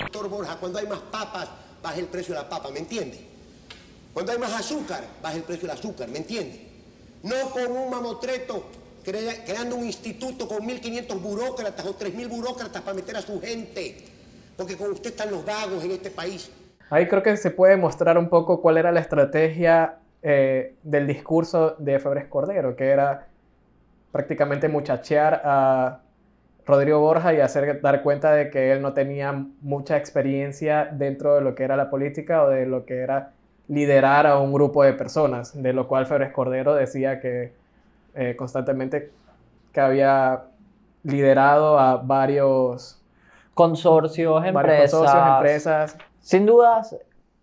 Doctor 0.00 0.30
Borja, 0.30 0.56
cuando 0.56 0.78
hay 0.78 0.86
más 0.86 1.00
papas, 1.00 1.48
baja 1.82 1.96
el 1.98 2.06
precio 2.06 2.34
de 2.34 2.40
la 2.40 2.48
papa, 2.48 2.70
¿me 2.70 2.78
entiende? 2.78 3.20
Cuando 4.14 4.32
hay 4.32 4.38
más 4.38 4.52
azúcar, 4.54 5.04
baja 5.22 5.36
el 5.36 5.42
precio 5.42 5.68
del 5.68 5.76
azúcar, 5.76 6.08
¿me 6.08 6.16
entiende? 6.18 6.66
No 7.24 7.50
con 7.50 7.70
un 7.70 7.90
mamotreto 7.90 8.64
crea- 9.04 9.44
creando 9.44 9.76
un 9.76 9.84
instituto 9.84 10.48
con 10.48 10.66
1.500 10.66 11.20
burócratas 11.20 11.84
o 11.84 11.94
3.000 11.94 12.26
burócratas 12.28 12.80
para 12.80 12.94
meter 12.94 13.16
a 13.18 13.22
su 13.22 13.38
gente. 13.38 14.06
Porque 14.56 14.76
con 14.78 14.92
usted 14.92 15.10
están 15.10 15.30
los 15.30 15.44
vagos 15.44 15.84
en 15.84 15.90
este 15.92 16.10
país. 16.10 16.50
Ahí 16.92 17.08
creo 17.08 17.22
que 17.22 17.38
se 17.38 17.50
puede 17.50 17.78
mostrar 17.78 18.18
un 18.18 18.28
poco 18.28 18.60
cuál 18.60 18.76
era 18.76 18.92
la 18.92 19.00
estrategia 19.00 19.94
eh, 20.20 20.74
del 20.82 21.06
discurso 21.06 21.74
de 21.78 21.98
Febres 21.98 22.26
Cordero, 22.26 22.76
que 22.76 22.90
era 22.90 23.28
prácticamente 24.12 24.68
muchachear 24.68 25.40
a 25.42 26.00
Rodrigo 26.66 27.00
Borja 27.00 27.32
y 27.32 27.40
hacer 27.40 27.80
dar 27.80 28.02
cuenta 28.02 28.34
de 28.34 28.50
que 28.50 28.72
él 28.72 28.82
no 28.82 28.92
tenía 28.92 29.32
mucha 29.62 29.96
experiencia 29.96 30.84
dentro 30.92 31.34
de 31.34 31.40
lo 31.40 31.54
que 31.54 31.62
era 31.62 31.78
la 31.78 31.88
política 31.88 32.42
o 32.42 32.50
de 32.50 32.66
lo 32.66 32.84
que 32.84 32.98
era 32.98 33.30
liderar 33.68 34.26
a 34.26 34.36
un 34.36 34.52
grupo 34.52 34.84
de 34.84 34.92
personas, 34.92 35.62
de 35.62 35.72
lo 35.72 35.88
cual 35.88 36.04
Febres 36.04 36.30
Cordero 36.30 36.74
decía 36.74 37.20
que 37.22 37.54
eh, 38.14 38.36
constantemente 38.36 39.10
que 39.72 39.80
había 39.80 40.42
liderado 41.04 41.78
a 41.78 41.96
varios, 41.96 43.00
consorcios, 43.54 44.42
varios 44.52 44.74
empresas. 44.74 44.90
consorcios, 44.90 45.36
empresas, 45.38 46.11
Sin 46.22 46.46
dudas, 46.46 46.96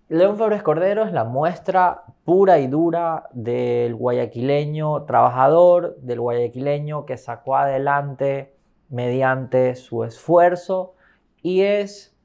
León 0.07 0.37
Febres 0.37 0.63
Cordero 0.63 1.03
es 1.03 1.11
la 1.11 1.25
muestra 1.25 2.03
pura 2.23 2.59
y 2.59 2.67
dura 2.67 3.27
del 3.33 3.93
guayaquileño 3.93 5.03
trabajador, 5.03 5.97
del 5.97 6.21
guayaquileño 6.21 7.05
que 7.05 7.17
sacó 7.17 7.57
adelante 7.57 8.55
mediante 8.87 9.75
su 9.75 10.05
esfuerzo 10.05 10.95
y 11.41 11.63
es, 11.63 12.15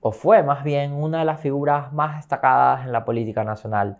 o 0.00 0.12
fue 0.12 0.42
más 0.42 0.62
bien, 0.62 0.92
una 0.92 1.20
de 1.20 1.24
las 1.24 1.40
figuras 1.40 1.90
más 1.94 2.16
destacadas 2.16 2.84
en 2.84 2.92
la 2.92 3.06
política 3.06 3.42
nacional. 3.42 3.96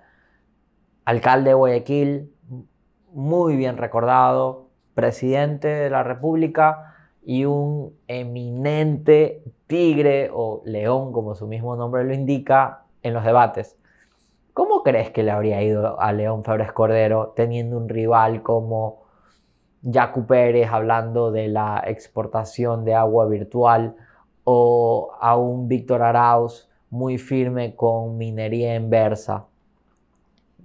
Alcalde 1.06 1.50
de 1.50 1.54
Guayaquil, 1.54 2.34
muy 3.12 3.56
bien 3.56 3.78
recordado, 3.78 4.68
presidente 4.92 5.68
de 5.68 5.88
la 5.88 6.02
República 6.02 6.87
y 7.28 7.44
un 7.44 7.92
eminente 8.06 9.42
tigre 9.66 10.30
o 10.32 10.62
león, 10.64 11.12
como 11.12 11.34
su 11.34 11.46
mismo 11.46 11.76
nombre 11.76 12.02
lo 12.02 12.14
indica, 12.14 12.86
en 13.02 13.12
los 13.12 13.22
debates. 13.22 13.76
¿Cómo 14.54 14.82
crees 14.82 15.10
que 15.10 15.22
le 15.22 15.30
habría 15.30 15.62
ido 15.62 16.00
a 16.00 16.10
León 16.14 16.42
Febres 16.42 16.72
Cordero 16.72 17.34
teniendo 17.36 17.76
un 17.76 17.90
rival 17.90 18.42
como 18.42 19.02
Yacu 19.82 20.24
Pérez 20.24 20.70
hablando 20.72 21.30
de 21.30 21.48
la 21.48 21.84
exportación 21.86 22.86
de 22.86 22.94
agua 22.94 23.26
virtual 23.26 23.94
o 24.44 25.10
a 25.20 25.36
un 25.36 25.68
Víctor 25.68 26.00
Arauz 26.00 26.70
muy 26.88 27.18
firme 27.18 27.76
con 27.76 28.16
minería 28.16 28.74
inversa. 28.74 29.44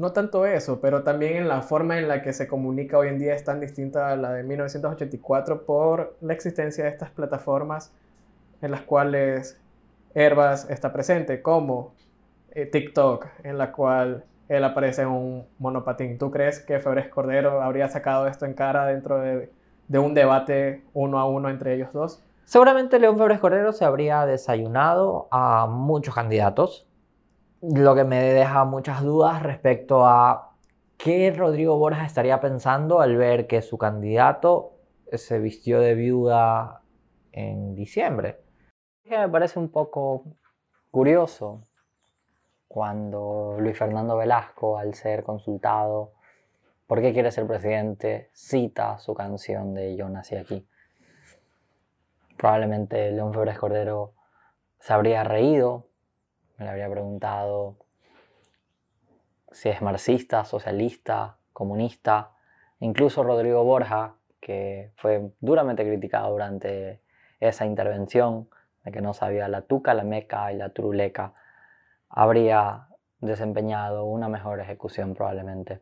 No 0.03 0.12
tanto 0.12 0.45
eso, 0.45 0.81
pero 0.81 1.03
también 1.03 1.38
en 1.38 1.48
la 1.48 1.62
forma 1.62 1.98
en 1.98 2.10
la 2.10 2.22
que 2.22 2.33
se 2.33 2.45
comunica 2.45 2.98
hoy 2.98 3.07
en 3.07 3.19
día 3.19 3.36
es 3.36 3.45
tan 3.45 3.62
distinta 3.62 4.10
a 4.10 4.17
la 4.17 4.33
de 4.33 4.43
1984 4.43 5.65
por 5.65 6.17
la 6.19 6.33
existencia 6.33 6.83
de 6.83 6.89
estas 6.89 7.10
plataformas 7.12 7.93
en 8.62 8.72
las 8.72 8.81
cuales 8.81 9.57
Herbas 10.13 10.69
está 10.69 10.91
presente, 10.91 11.41
como 11.41 11.93
eh, 12.51 12.65
TikTok, 12.65 13.27
en 13.45 13.57
la 13.57 13.72
cual 13.72 14.25
él 14.50 14.65
aparece 14.65 15.03
en 15.03 15.07
un 15.07 15.45
monopatín. 15.57 16.17
¿Tú 16.17 16.31
crees 16.31 16.60
que 16.60 16.81
Febres 16.81 17.07
Cordero 17.07 17.62
habría 17.62 17.88
sacado 17.88 18.27
esto 18.27 18.45
en 18.45 18.55
cara 18.55 18.86
dentro 18.86 19.22
de, 19.22 19.50
un 19.98 20.13
debate 20.13 20.83
uno 20.93 21.17
a 21.17 21.29
uno 21.29 21.50
entre 21.50 21.75
ellos 21.75 21.93
dos? 21.93 22.22
Seguramente 22.43 23.00
León 23.00 23.17
Febres 23.17 23.39
Cordero 23.39 23.72
se 23.72 23.86
habría 23.86 24.25
desayunado 24.25 25.29
a 25.31 25.65
muchos 25.65 26.13
candidatos, 26.13 26.86
lo 27.63 27.96
que 27.96 28.03
me 28.03 28.22
deja 28.22 28.65
muchas 28.65 29.01
dudas 29.03 29.41
respecto 29.41 30.05
a 30.05 30.51
qué 30.98 31.32
Rodrigo 31.32 31.77
Borja 31.77 32.05
estaría 32.05 32.41
pensando 32.41 33.00
al 33.00 33.15
ver 33.15 33.48
que 33.48 33.62
su 33.62 33.77
candidato 33.77 34.74
se 35.13 35.39
vistió 35.39 35.79
de 35.79 35.96
viuda 35.96 36.82
en 37.32 37.74
diciembre. 37.74 38.41
Me 39.05 39.29
parece 39.29 39.60
un 39.60 39.70
poco 39.70 40.25
curioso 40.91 41.62
cuando 42.67 43.55
Luis 43.60 43.77
Fernando 43.77 44.17
Velasco, 44.17 44.77
al 44.77 44.93
ser 44.93 45.24
consultado 45.24 46.12
por 46.86 47.00
qué 47.00 47.13
quiere 47.13 47.32
ser 47.32 47.48
presidente, 47.48 48.29
cita 48.34 48.98
su 48.98 49.13
canción 49.13 49.74
de 49.74 49.96
Yo 49.96 50.10
nací 50.10 50.36
aquí. 50.36 50.67
Probablemente 52.38 53.10
León 53.12 53.34
Febres 53.34 53.58
Cordero 53.58 54.15
se 54.79 54.91
habría 54.91 55.24
reído, 55.24 55.88
le 56.63 56.70
habría 56.70 56.89
preguntado 56.89 57.77
si 59.51 59.70
es 59.70 59.82
marxista, 59.82 60.46
socialista, 60.46 61.38
comunista, 61.53 62.32
incluso 62.79 63.24
Rodrigo 63.24 63.63
Borja, 63.63 64.15
que 64.39 64.91
fue 64.96 65.32
duramente 65.39 65.86
criticado 65.86 66.32
durante 66.32 67.01
esa 67.39 67.65
intervención, 67.65 68.50
de 68.84 68.91
que 68.91 69.01
no 69.01 69.13
sabía 69.13 69.48
la 69.48 69.62
tuca, 69.62 69.93
la 69.93 70.03
meca 70.03 70.51
y 70.51 70.58
la 70.58 70.70
truleca 70.70 71.34
habría 72.10 72.88
desempeñado 73.20 74.05
una 74.05 74.27
mejor 74.27 74.60
ejecución 74.60 75.13
probablemente. 75.13 75.79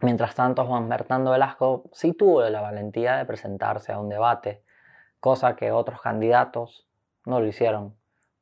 Mientras 0.00 0.34
tanto, 0.34 0.64
Juan 0.64 0.88
Bernardo 0.88 1.32
Velasco 1.32 1.84
sí 1.92 2.12
tuvo 2.12 2.42
la 2.42 2.60
valentía 2.60 3.16
de 3.16 3.26
presentarse 3.26 3.92
a 3.92 3.98
un 3.98 4.08
debate, 4.08 4.62
cosa 5.18 5.56
que 5.56 5.72
otros 5.72 6.00
candidatos 6.00 6.86
no 7.26 7.40
lo 7.40 7.46
hicieron, 7.46 7.94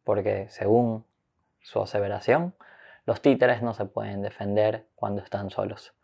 porque 0.04 0.46
según 0.48 1.04
su 1.68 1.82
aseveración, 1.82 2.54
los 3.04 3.20
títeres 3.20 3.60
no 3.60 3.74
se 3.74 3.84
pueden 3.84 4.22
defender 4.22 4.86
cuando 4.94 5.20
están 5.20 5.50
solos. 5.50 5.94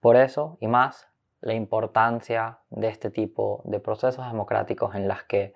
Por 0.00 0.16
eso, 0.16 0.56
y 0.58 0.68
más, 0.68 1.10
la 1.42 1.52
importancia 1.52 2.60
de 2.70 2.88
este 2.88 3.10
tipo 3.10 3.60
de 3.66 3.78
procesos 3.78 4.26
democráticos 4.26 4.94
en 4.94 5.06
las 5.06 5.22
que 5.24 5.54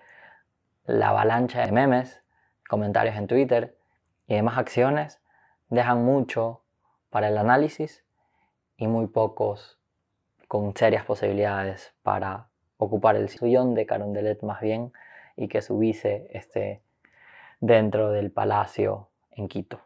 la 0.85 1.09
avalancha 1.09 1.65
de 1.65 1.73
memes, 1.73 2.23
comentarios 2.69 3.17
en 3.17 3.29
Twitter 3.29 3.79
y 4.27 4.35
demás 4.35 4.59
acciones 4.59 5.23
dejan 5.71 6.05
mucho 6.05 6.63
para 7.09 7.29
el 7.29 7.39
análisis 7.39 8.05
y 8.77 8.89
muy 8.89 9.07
pocos 9.07 9.79
con 10.49 10.77
serias 10.77 11.07
posibilidades 11.07 11.95
para 12.03 12.49
ocupar 12.77 13.17
el 13.17 13.31
sillón 13.31 13.75
de 13.75 13.87
Carondelet 13.87 14.43
más 14.43 14.61
bien 14.61 14.93
y 15.35 15.49
que 15.49 15.63
su 15.63 15.79
vice 15.79 16.29
esté 16.31 16.83
dentro 17.61 18.11
del 18.11 18.31
palacio 18.31 19.10
en 19.33 19.49
Quito. 19.49 19.81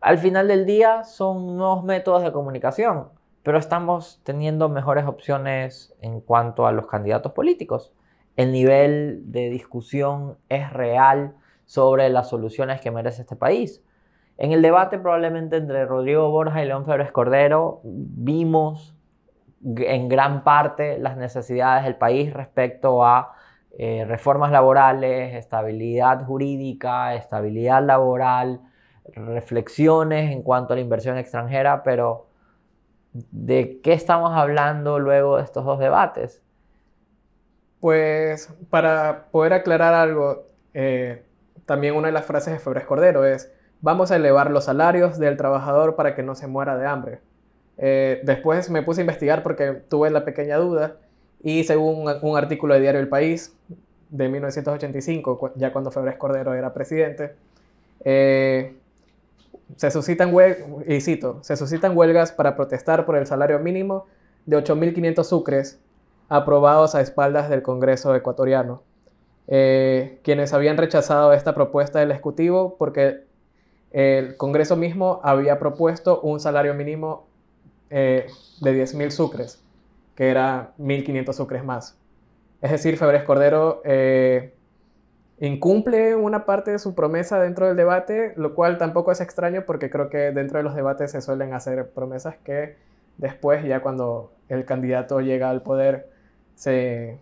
Al 0.00 0.18
final 0.18 0.48
del 0.48 0.66
día 0.66 1.04
son 1.04 1.56
nuevos 1.56 1.84
métodos 1.84 2.22
de 2.22 2.32
comunicación, 2.32 3.08
pero 3.42 3.58
estamos 3.58 4.20
teniendo 4.24 4.68
mejores 4.68 5.06
opciones 5.06 5.94
en 6.00 6.20
cuanto 6.20 6.66
a 6.66 6.72
los 6.72 6.86
candidatos 6.86 7.32
políticos. 7.32 7.92
El 8.36 8.52
nivel 8.52 9.32
de 9.32 9.50
discusión 9.50 10.36
es 10.48 10.72
real 10.72 11.34
sobre 11.64 12.08
las 12.10 12.28
soluciones 12.28 12.80
que 12.80 12.90
merece 12.90 13.22
este 13.22 13.36
país. 13.36 13.82
En 14.38 14.52
el 14.52 14.62
debate 14.62 14.98
probablemente 14.98 15.56
entre 15.56 15.86
Rodrigo 15.86 16.30
Borja 16.30 16.62
y 16.62 16.66
León 16.66 16.84
Febres 16.84 17.10
Cordero 17.10 17.80
vimos 17.84 18.94
en 19.64 20.08
gran 20.08 20.44
parte 20.44 20.98
las 20.98 21.16
necesidades 21.16 21.84
del 21.84 21.96
país 21.96 22.32
respecto 22.32 23.04
a 23.04 23.32
eh, 23.78 24.06
reformas 24.06 24.50
laborales, 24.50 25.34
estabilidad 25.34 26.24
jurídica, 26.24 27.14
estabilidad 27.14 27.82
laboral, 27.82 28.60
reflexiones 29.14 30.32
en 30.32 30.42
cuanto 30.42 30.72
a 30.72 30.76
la 30.76 30.82
inversión 30.82 31.18
extranjera, 31.18 31.82
pero 31.82 32.26
¿de 33.12 33.80
qué 33.82 33.92
estamos 33.92 34.32
hablando 34.34 34.98
luego 34.98 35.36
de 35.36 35.44
estos 35.44 35.64
dos 35.66 35.78
debates? 35.78 36.42
Pues 37.80 38.52
para 38.70 39.26
poder 39.30 39.52
aclarar 39.52 39.92
algo, 39.92 40.46
eh, 40.72 41.24
también 41.66 41.94
una 41.94 42.08
de 42.08 42.12
las 42.12 42.24
frases 42.24 42.54
de 42.54 42.58
Febres 42.58 42.86
Cordero 42.86 43.26
es, 43.26 43.52
vamos 43.82 44.10
a 44.10 44.16
elevar 44.16 44.50
los 44.50 44.64
salarios 44.64 45.18
del 45.18 45.36
trabajador 45.36 45.96
para 45.96 46.14
que 46.14 46.22
no 46.22 46.34
se 46.34 46.46
muera 46.46 46.78
de 46.78 46.86
hambre. 46.86 47.20
Eh, 47.76 48.22
después 48.24 48.70
me 48.70 48.82
puse 48.82 49.02
a 49.02 49.04
investigar 49.04 49.42
porque 49.42 49.72
tuve 49.72 50.08
la 50.08 50.24
pequeña 50.24 50.56
duda 50.56 50.96
y 51.46 51.62
según 51.62 52.12
un, 52.22 52.36
artículo 52.36 52.74
de 52.74 52.80
Diario 52.80 53.00
El 53.00 53.06
País 53.06 53.54
de 54.10 54.28
1985, 54.28 55.52
ya 55.54 55.72
cuando 55.72 55.92
Febres 55.92 56.16
Cordero 56.16 56.54
era 56.54 56.74
presidente, 56.74 57.36
eh, 58.04 58.74
se 59.76 59.92
suscitan, 59.92 60.34
y 60.88 61.00
se 61.00 61.56
suscitan 61.56 61.96
huelgas 61.96 62.32
para 62.32 62.56
protestar 62.56 63.06
por 63.06 63.16
el 63.16 63.28
salario 63.28 63.60
mínimo 63.60 64.06
de 64.44 64.56
8.500 64.56 65.22
sucres 65.22 65.78
aprobados 66.28 66.96
a 66.96 67.00
espaldas 67.00 67.48
del 67.48 67.62
Congreso 67.62 68.16
ecuatoriano. 68.16 68.82
Eh, 69.46 70.18
quienes 70.24 70.52
habían 70.52 70.76
rechazado 70.76 71.32
esta 71.32 71.54
propuesta 71.54 72.00
del 72.00 72.10
Ejecutivo 72.10 72.74
porque 72.76 73.20
el 73.92 74.36
Congreso 74.36 74.74
mismo 74.74 75.20
había 75.22 75.60
propuesto 75.60 76.20
un 76.22 76.40
salario 76.40 76.74
mínimo 76.74 77.24
eh, 77.90 78.26
de 78.60 78.84
10.000 78.84 79.10
sucres, 79.10 79.62
que 80.16 80.30
era 80.30 80.72
1.500 80.78 81.32
sucres 81.32 81.64
más. 81.64 81.96
Es 82.62 82.70
decir, 82.70 82.96
Febres 82.96 83.22
Cordero 83.22 83.82
eh, 83.84 84.54
incumple 85.38 86.16
una 86.16 86.46
parte 86.46 86.72
de 86.72 86.78
su 86.78 86.94
promesa 86.94 87.38
dentro 87.38 87.66
del 87.66 87.76
debate, 87.76 88.32
lo 88.36 88.54
cual 88.54 88.78
tampoco 88.78 89.12
es 89.12 89.20
extraño 89.20 89.64
porque 89.66 89.90
creo 89.90 90.08
que 90.08 90.32
dentro 90.32 90.58
de 90.58 90.64
los 90.64 90.74
debates 90.74 91.12
se 91.12 91.20
suelen 91.20 91.52
hacer 91.52 91.90
promesas 91.90 92.36
que 92.42 92.76
después, 93.18 93.64
ya 93.64 93.80
cuando 93.80 94.32
el 94.48 94.64
candidato 94.64 95.20
llega 95.20 95.50
al 95.50 95.62
poder, 95.62 96.08
se, 96.54 97.18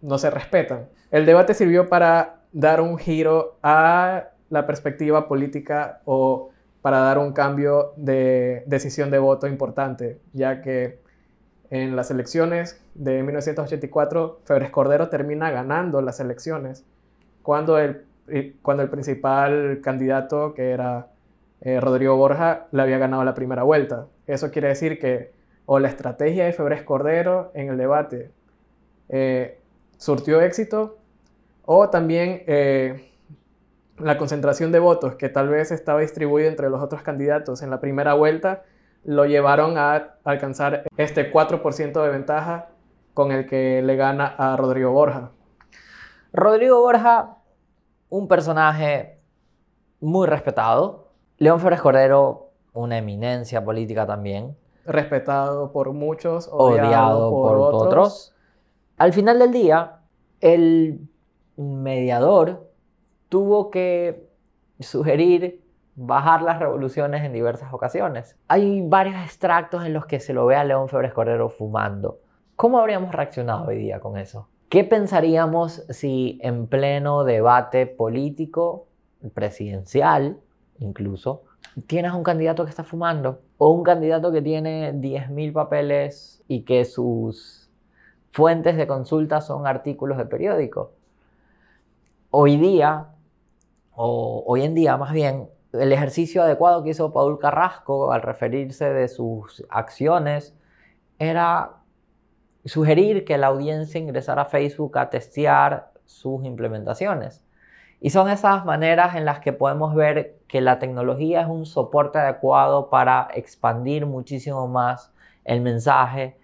no 0.00 0.18
se 0.18 0.30
respetan. 0.30 0.88
El 1.10 1.26
debate 1.26 1.52
sirvió 1.54 1.88
para 1.88 2.40
dar 2.52 2.80
un 2.80 2.98
giro 2.98 3.58
a 3.62 4.28
la 4.48 4.66
perspectiva 4.66 5.28
política 5.28 6.00
o 6.06 6.50
para 6.80 7.00
dar 7.00 7.18
un 7.18 7.32
cambio 7.32 7.92
de 7.96 8.62
decisión 8.66 9.10
de 9.10 9.18
voto 9.18 9.46
importante, 9.46 10.18
ya 10.32 10.62
que 10.62 11.00
en 11.70 11.96
las 11.96 12.10
elecciones 12.10 12.80
de 12.94 13.22
1984, 13.22 14.40
Febres 14.44 14.70
Cordero 14.70 15.08
termina 15.08 15.50
ganando 15.50 16.00
las 16.00 16.20
elecciones, 16.20 16.84
cuando 17.42 17.78
el, 17.78 18.04
cuando 18.62 18.82
el 18.82 18.90
principal 18.90 19.80
candidato, 19.82 20.54
que 20.54 20.70
era 20.70 21.08
eh, 21.60 21.80
Rodrigo 21.80 22.16
Borja, 22.16 22.66
le 22.72 22.82
había 22.82 22.98
ganado 22.98 23.24
la 23.24 23.34
primera 23.34 23.62
vuelta. 23.62 24.06
Eso 24.26 24.50
quiere 24.50 24.68
decir 24.68 24.98
que 24.98 25.32
o 25.66 25.78
la 25.78 25.88
estrategia 25.88 26.46
de 26.46 26.52
Febres 26.52 26.82
Cordero 26.82 27.50
en 27.54 27.68
el 27.68 27.76
debate 27.76 28.30
eh, 29.10 29.58
surtió 29.98 30.40
éxito 30.40 30.96
o 31.66 31.90
también 31.90 32.42
eh, 32.46 33.10
la 33.98 34.16
concentración 34.16 34.72
de 34.72 34.78
votos 34.78 35.16
que 35.16 35.28
tal 35.28 35.48
vez 35.48 35.70
estaba 35.70 36.00
distribuido 36.00 36.48
entre 36.48 36.70
los 36.70 36.82
otros 36.82 37.02
candidatos 37.02 37.60
en 37.62 37.68
la 37.68 37.80
primera 37.80 38.14
vuelta 38.14 38.62
lo 39.04 39.26
llevaron 39.26 39.78
a 39.78 40.16
alcanzar 40.24 40.84
este 40.96 41.32
4% 41.32 42.02
de 42.02 42.08
ventaja 42.10 42.68
con 43.14 43.32
el 43.32 43.46
que 43.46 43.82
le 43.82 43.96
gana 43.96 44.26
a 44.26 44.56
Rodrigo 44.56 44.92
Borja. 44.92 45.32
Rodrigo 46.32 46.80
Borja, 46.80 47.38
un 48.10 48.28
personaje 48.28 49.18
muy 50.00 50.26
respetado. 50.26 51.08
León 51.38 51.60
Flores 51.60 51.80
Cordero, 51.80 52.50
una 52.72 52.98
eminencia 52.98 53.64
política 53.64 54.06
también. 54.06 54.56
Respetado 54.84 55.72
por 55.72 55.92
muchos, 55.92 56.48
odiado, 56.52 57.30
por, 57.30 57.56
otros. 57.58 58.34
Al 58.96 59.12
final 59.12 59.38
del 59.38 59.52
día, 59.52 60.00
el 60.40 61.08
mediador 61.56 62.70
tuvo 63.28 63.70
que 63.70 64.28
sugerir 64.80 65.67
bajar 66.00 66.42
las 66.42 66.60
revoluciones 66.60 67.24
en 67.24 67.32
diversas 67.32 67.72
ocasiones. 67.72 68.36
Hay 68.46 68.82
varios 68.86 69.16
extractos 69.16 69.84
en 69.84 69.92
los 69.92 70.06
que 70.06 70.20
se 70.20 70.32
lo 70.32 70.46
ve 70.46 70.54
a 70.54 70.62
León 70.62 70.88
Febres 70.88 71.12
Cordero 71.12 71.48
fumando. 71.48 72.20
¿Cómo 72.54 72.78
habríamos 72.78 73.12
reaccionado 73.12 73.66
hoy 73.66 73.78
día 73.78 73.98
con 73.98 74.16
eso? 74.16 74.48
¿Qué 74.68 74.84
pensaríamos 74.84 75.84
si 75.88 76.38
en 76.42 76.68
pleno 76.68 77.24
debate 77.24 77.86
político, 77.86 78.86
presidencial 79.34 80.38
incluso, 80.78 81.42
tienes 81.88 82.12
un 82.12 82.22
candidato 82.22 82.62
que 82.62 82.70
está 82.70 82.84
fumando 82.84 83.40
o 83.56 83.70
un 83.70 83.82
candidato 83.82 84.30
que 84.30 84.40
tiene 84.40 84.92
10.000 84.94 85.52
papeles 85.52 86.44
y 86.46 86.62
que 86.62 86.84
sus 86.84 87.68
fuentes 88.30 88.76
de 88.76 88.86
consulta 88.86 89.40
son 89.40 89.66
artículos 89.66 90.16
de 90.16 90.26
periódico? 90.26 90.92
Hoy 92.30 92.56
día, 92.56 93.08
o 93.96 94.44
hoy 94.46 94.62
en 94.62 94.76
día 94.76 94.96
más 94.96 95.12
bien, 95.12 95.48
el 95.72 95.92
ejercicio 95.92 96.42
adecuado 96.42 96.82
que 96.82 96.90
hizo 96.90 97.12
Paul 97.12 97.38
Carrasco 97.38 98.12
al 98.12 98.22
referirse 98.22 98.92
de 98.92 99.08
sus 99.08 99.64
acciones 99.68 100.54
era 101.18 101.72
sugerir 102.64 103.24
que 103.24 103.38
la 103.38 103.48
audiencia 103.48 104.00
ingresara 104.00 104.42
a 104.42 104.46
Facebook 104.46 104.96
a 104.98 105.10
testear 105.10 105.92
sus 106.04 106.44
implementaciones. 106.44 107.44
Y 108.00 108.10
son 108.10 108.30
esas 108.30 108.64
maneras 108.64 109.16
en 109.16 109.24
las 109.24 109.40
que 109.40 109.52
podemos 109.52 109.94
ver 109.94 110.38
que 110.46 110.60
la 110.60 110.78
tecnología 110.78 111.42
es 111.42 111.48
un 111.48 111.66
soporte 111.66 112.18
adecuado 112.18 112.90
para 112.90 113.28
expandir 113.34 114.06
muchísimo 114.06 114.68
más 114.68 115.12
el 115.44 115.60
mensaje 115.60 116.38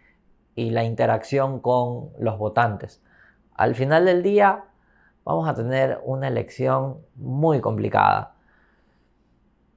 y 0.54 0.70
la 0.70 0.84
interacción 0.84 1.60
con 1.60 2.10
los 2.18 2.38
votantes. 2.38 3.02
Al 3.54 3.74
final 3.74 4.04
del 4.04 4.22
día 4.22 4.64
vamos 5.24 5.48
a 5.48 5.54
tener 5.54 6.00
una 6.04 6.28
elección 6.28 6.98
muy 7.14 7.60
complicada 7.60 8.33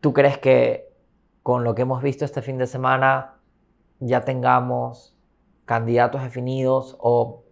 ¿Tú 0.01 0.13
crees 0.13 0.37
que 0.37 0.89
con 1.43 1.63
lo 1.63 1.75
que 1.75 1.83
hemos 1.83 2.03
visto 2.03 2.25
este 2.25 2.41
fin 2.41 2.57
de 2.57 2.67
semana 2.67 3.35
ya 3.99 4.21
tengamos 4.21 5.15
candidatos 5.65 6.23
definidos 6.23 6.97
o 6.99 7.43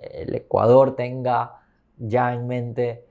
el 0.00 0.34
Ecuador 0.34 0.96
tenga 0.96 1.62
ya 1.98 2.34
en 2.34 2.46
mente 2.46 3.06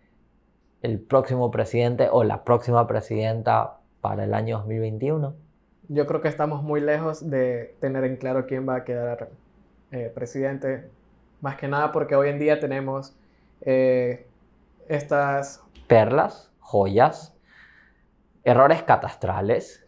el 0.82 1.00
próximo 1.00 1.52
presidente 1.52 2.10
o 2.12 2.24
la 2.24 2.44
próxima 2.44 2.88
presidenta 2.88 3.78
para 4.02 4.24
el 4.24 4.34
año 4.34 4.58
2021? 4.58 5.34
Yo 5.88 6.08
creo 6.08 6.22
que 6.22 6.28
estamos 6.28 6.64
muy 6.64 6.82
lejos 6.82 7.30
de 7.30 7.76
tener 7.80 8.04
en 8.04 8.18
claro 8.18 8.46
quién 8.48 8.68
va 8.68 8.78
a 8.78 8.84
quedar 8.84 9.30
eh, 9.92 10.12
presidente, 10.14 10.90
más 11.42 11.58
que 11.58 11.68
nada 11.68 11.92
porque 11.92 12.16
hoy 12.16 12.30
en 12.30 12.40
día 12.40 12.60
tenemos 12.60 13.16
eh, 13.62 14.26
estas... 14.88 15.62
Perlas, 15.88 16.52
joyas, 16.60 17.36
errores 18.44 18.84
catastrales, 18.84 19.86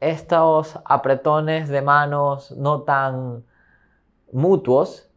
estos 0.00 0.78
apretones 0.84 1.68
de 1.68 1.82
manos 1.82 2.50
no 2.52 2.82
tan 2.82 3.44
mutuos. 4.32 5.10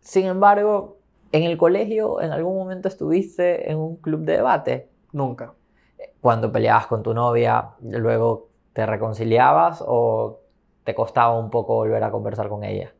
Sin 0.00 0.26
embargo, 0.26 0.98
en 1.32 1.42
el 1.42 1.58
colegio, 1.58 2.20
¿en 2.20 2.32
algún 2.32 2.56
momento 2.56 2.88
estuviste 2.88 3.70
en 3.70 3.78
un 3.78 3.96
club 3.96 4.20
de 4.20 4.34
debate? 4.34 4.90
Nunca. 5.12 5.54
Cuando 6.20 6.52
peleabas 6.52 6.86
con 6.86 7.02
tu 7.02 7.12
novia, 7.12 7.70
luego 7.80 8.48
te 8.72 8.86
reconciliabas 8.86 9.82
o 9.86 10.40
te 10.84 10.94
costaba 10.94 11.38
un 11.38 11.50
poco 11.50 11.74
volver 11.74 12.02
a 12.04 12.10
conversar 12.10 12.48
con 12.48 12.64
ella? 12.64 12.94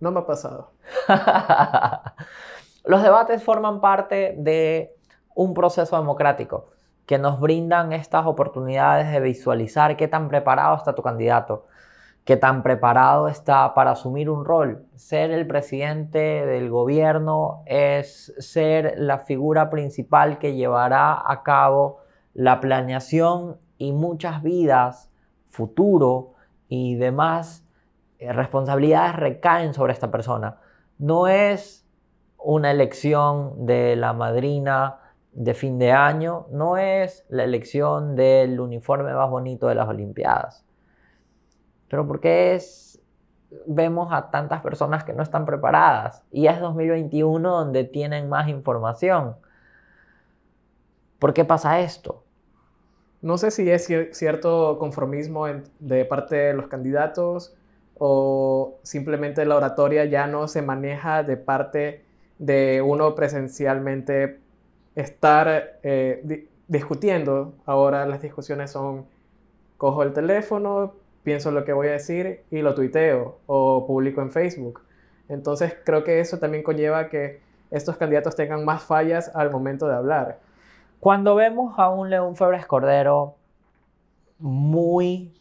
No 0.00 0.10
me 0.10 0.20
ha 0.20 0.26
pasado. 0.26 0.72
Los 2.84 3.02
debates 3.02 3.42
forman 3.42 3.80
parte 3.80 4.34
de 4.38 4.96
un 5.34 5.54
proceso 5.54 5.96
democrático 5.96 6.70
que 7.08 7.16
nos 7.16 7.40
brindan 7.40 7.94
estas 7.94 8.26
oportunidades 8.26 9.10
de 9.10 9.18
visualizar 9.20 9.96
qué 9.96 10.08
tan 10.08 10.28
preparado 10.28 10.76
está 10.76 10.94
tu 10.94 11.02
candidato, 11.02 11.66
qué 12.26 12.36
tan 12.36 12.62
preparado 12.62 13.28
está 13.28 13.72
para 13.72 13.92
asumir 13.92 14.28
un 14.28 14.44
rol. 14.44 14.84
Ser 14.94 15.30
el 15.30 15.46
presidente 15.46 16.18
del 16.18 16.68
gobierno 16.68 17.62
es 17.64 18.34
ser 18.38 18.92
la 18.98 19.20
figura 19.20 19.70
principal 19.70 20.38
que 20.38 20.54
llevará 20.54 21.18
a 21.26 21.42
cabo 21.42 22.00
la 22.34 22.60
planeación 22.60 23.56
y 23.78 23.92
muchas 23.92 24.42
vidas, 24.42 25.10
futuro 25.48 26.34
y 26.68 26.96
demás 26.96 27.64
eh, 28.18 28.34
responsabilidades 28.34 29.16
recaen 29.16 29.72
sobre 29.72 29.94
esta 29.94 30.10
persona. 30.10 30.58
No 30.98 31.26
es 31.26 31.86
una 32.36 32.70
elección 32.70 33.64
de 33.64 33.96
la 33.96 34.12
madrina 34.12 35.07
de 35.32 35.54
fin 35.54 35.78
de 35.78 35.92
año 35.92 36.46
no 36.50 36.76
es 36.76 37.24
la 37.28 37.44
elección 37.44 38.16
del 38.16 38.60
uniforme 38.60 39.12
más 39.14 39.30
bonito 39.30 39.68
de 39.68 39.74
las 39.74 39.88
Olimpiadas. 39.88 40.64
Pero 41.88 42.06
porque 42.06 42.54
es 42.54 42.88
vemos 43.66 44.12
a 44.12 44.30
tantas 44.30 44.60
personas 44.60 45.04
que 45.04 45.12
no 45.12 45.22
están 45.22 45.46
preparadas 45.46 46.22
y 46.30 46.46
es 46.46 46.60
2021 46.60 47.50
donde 47.50 47.84
tienen 47.84 48.28
más 48.28 48.48
información. 48.48 49.36
¿Por 51.18 51.32
qué 51.32 51.44
pasa 51.44 51.80
esto? 51.80 52.24
No 53.20 53.38
sé 53.38 53.50
si 53.50 53.68
es 53.68 53.88
cierto 54.12 54.78
conformismo 54.78 55.46
de 55.80 56.04
parte 56.04 56.36
de 56.36 56.54
los 56.54 56.68
candidatos 56.68 57.56
o 57.98 58.78
simplemente 58.82 59.44
la 59.44 59.56
oratoria 59.56 60.04
ya 60.04 60.26
no 60.28 60.46
se 60.46 60.62
maneja 60.62 61.24
de 61.24 61.36
parte 61.36 62.04
de 62.38 62.80
uno 62.82 63.16
presencialmente 63.16 64.40
estar 64.98 65.78
eh, 65.84 66.48
discutiendo. 66.66 67.54
Ahora 67.66 68.04
las 68.06 68.20
discusiones 68.20 68.72
son, 68.72 69.06
cojo 69.76 70.02
el 70.02 70.12
teléfono, 70.12 70.94
pienso 71.22 71.52
lo 71.52 71.64
que 71.64 71.72
voy 71.72 71.86
a 71.86 71.92
decir 71.92 72.42
y 72.50 72.62
lo 72.62 72.74
tuiteo 72.74 73.38
o 73.46 73.86
publico 73.86 74.20
en 74.20 74.32
Facebook. 74.32 74.80
Entonces 75.28 75.76
creo 75.84 76.02
que 76.02 76.18
eso 76.18 76.38
también 76.38 76.64
conlleva 76.64 77.08
que 77.08 77.40
estos 77.70 77.96
candidatos 77.96 78.34
tengan 78.34 78.64
más 78.64 78.82
fallas 78.82 79.30
al 79.36 79.52
momento 79.52 79.86
de 79.86 79.94
hablar. 79.94 80.40
Cuando 80.98 81.36
vemos 81.36 81.78
a 81.78 81.90
un 81.90 82.10
León 82.10 82.34
Febres 82.34 82.66
Cordero 82.66 83.36
muy, 84.40 85.32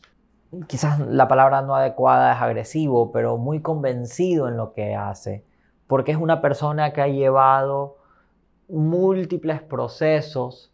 quizás 0.67 0.99
la 0.99 1.27
palabra 1.27 1.63
no 1.63 1.75
adecuada 1.75 2.33
es 2.33 2.41
agresivo, 2.41 3.11
pero 3.11 3.37
muy 3.37 3.61
convencido 3.61 4.47
en 4.47 4.55
lo 4.55 4.73
que 4.73 4.93
hace, 4.93 5.43
porque 5.87 6.11
es 6.11 6.17
una 6.17 6.41
persona 6.41 6.93
que 6.93 7.01
ha 7.01 7.07
llevado 7.07 7.97
múltiples 8.67 9.61
procesos 9.61 10.73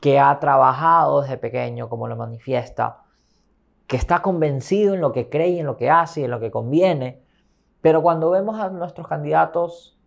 que 0.00 0.20
ha 0.20 0.38
trabajado 0.38 1.22
desde 1.22 1.36
pequeño, 1.36 1.88
como 1.88 2.06
lo 2.08 2.16
manifiesta, 2.16 3.02
que 3.86 3.96
está 3.96 4.22
convencido 4.22 4.94
en 4.94 5.00
lo 5.00 5.12
que 5.12 5.28
cree 5.28 5.58
en 5.58 5.66
lo 5.66 5.76
que 5.76 5.90
hace 5.90 6.20
y 6.20 6.24
en 6.24 6.30
lo 6.30 6.38
que 6.38 6.50
conviene, 6.50 7.22
pero 7.80 8.02
cuando 8.02 8.30
vemos 8.30 8.60
a 8.60 8.68
nuestros 8.68 9.08
candidatos 9.08 9.98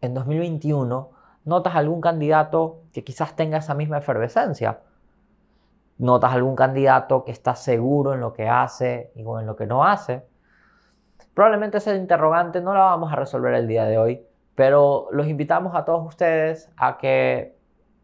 en 0.00 0.14
2021, 0.14 1.10
notas 1.44 1.74
algún 1.74 2.00
candidato 2.00 2.82
que 2.92 3.02
quizás 3.02 3.34
tenga 3.34 3.58
esa 3.58 3.74
misma 3.74 3.98
efervescencia. 3.98 4.80
Notas 5.98 6.32
algún 6.32 6.54
candidato 6.54 7.24
que 7.24 7.32
está 7.32 7.54
seguro 7.56 8.14
en 8.14 8.20
lo 8.20 8.32
que 8.32 8.48
hace 8.48 9.12
y 9.14 9.20
en 9.20 9.46
lo 9.46 9.56
que 9.56 9.66
no 9.66 9.84
hace. 9.84 10.24
Probablemente 11.32 11.78
ese 11.78 11.96
interrogante 11.96 12.60
no 12.60 12.74
lo 12.74 12.80
vamos 12.80 13.12
a 13.12 13.16
resolver 13.16 13.54
el 13.54 13.66
día 13.66 13.84
de 13.84 13.98
hoy, 13.98 14.26
pero 14.54 15.08
los 15.10 15.26
invitamos 15.26 15.74
a 15.74 15.84
todos 15.84 16.06
ustedes 16.06 16.70
a 16.76 16.98
que 16.98 17.56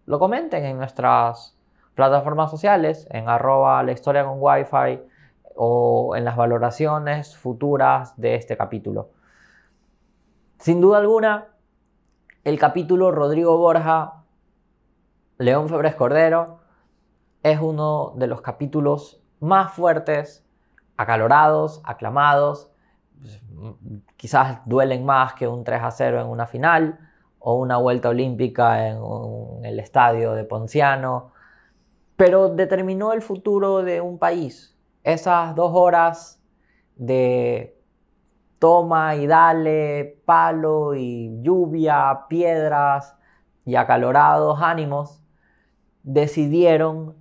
lo 0.07 0.19
comenten 0.19 0.65
en 0.65 0.79
nuestras 0.79 1.57
plataformas 1.95 2.51
sociales, 2.51 3.07
en 3.11 3.29
arroba 3.29 3.83
la 3.83 3.93
historia 3.93 4.25
con 4.25 4.39
wifi 4.39 5.01
o 5.55 6.17
en 6.17 6.25
las 6.25 6.37
valoraciones 6.37 7.37
futuras 7.37 8.19
de 8.21 8.35
este 8.35 8.57
capítulo. 8.57 9.11
Sin 10.59 10.81
duda 10.81 10.99
alguna, 10.99 11.49
el 12.45 12.59
capítulo 12.59 13.11
Rodrigo 13.13 13.57
Borja, 13.59 14.25
León 15.39 15.69
Febres 15.69 15.95
Cordero, 15.95 16.61
es 17.43 17.61
uno 17.61 18.13
de 18.17 18.27
los 18.27 18.41
capítulos 18.41 19.23
más 19.41 19.73
fuertes, 19.73 20.45
acalorados, 20.97 21.81
aclamados 21.85 22.70
quizás 24.17 24.61
duelen 24.65 25.05
más 25.05 25.35
que 25.35 25.47
un 25.47 25.65
3 25.65 25.83
a 25.83 25.91
0 25.91 26.21
en 26.21 26.27
una 26.27 26.47
final 26.47 26.99
o 27.39 27.55
una 27.55 27.79
vuelta 27.79 28.11
olímpica 28.11 28.89
en, 28.89 28.99
el 29.65 29.81
estadio 29.81 30.33
de 30.35 30.45
Ponciano, 30.45 31.33
pero 32.17 32.49
determinó 32.49 33.13
el 33.13 33.23
futuro 33.23 33.83
de 33.83 34.01
un 34.01 34.19
país. 34.19 34.77
Esas 35.05 35.55
dos 35.55 35.73
horas 35.75 36.43
de 36.97 37.79
toma 38.59 39.17
y 39.17 39.27
dale, 39.27 40.21
palo 40.27 40.95
y 40.95 41.41
lluvia, 41.41 42.27
piedras 42.29 43.17
y 43.65 43.77
acalorados 43.77 44.61
ánimos, 44.61 45.23
decidieron 46.03 47.17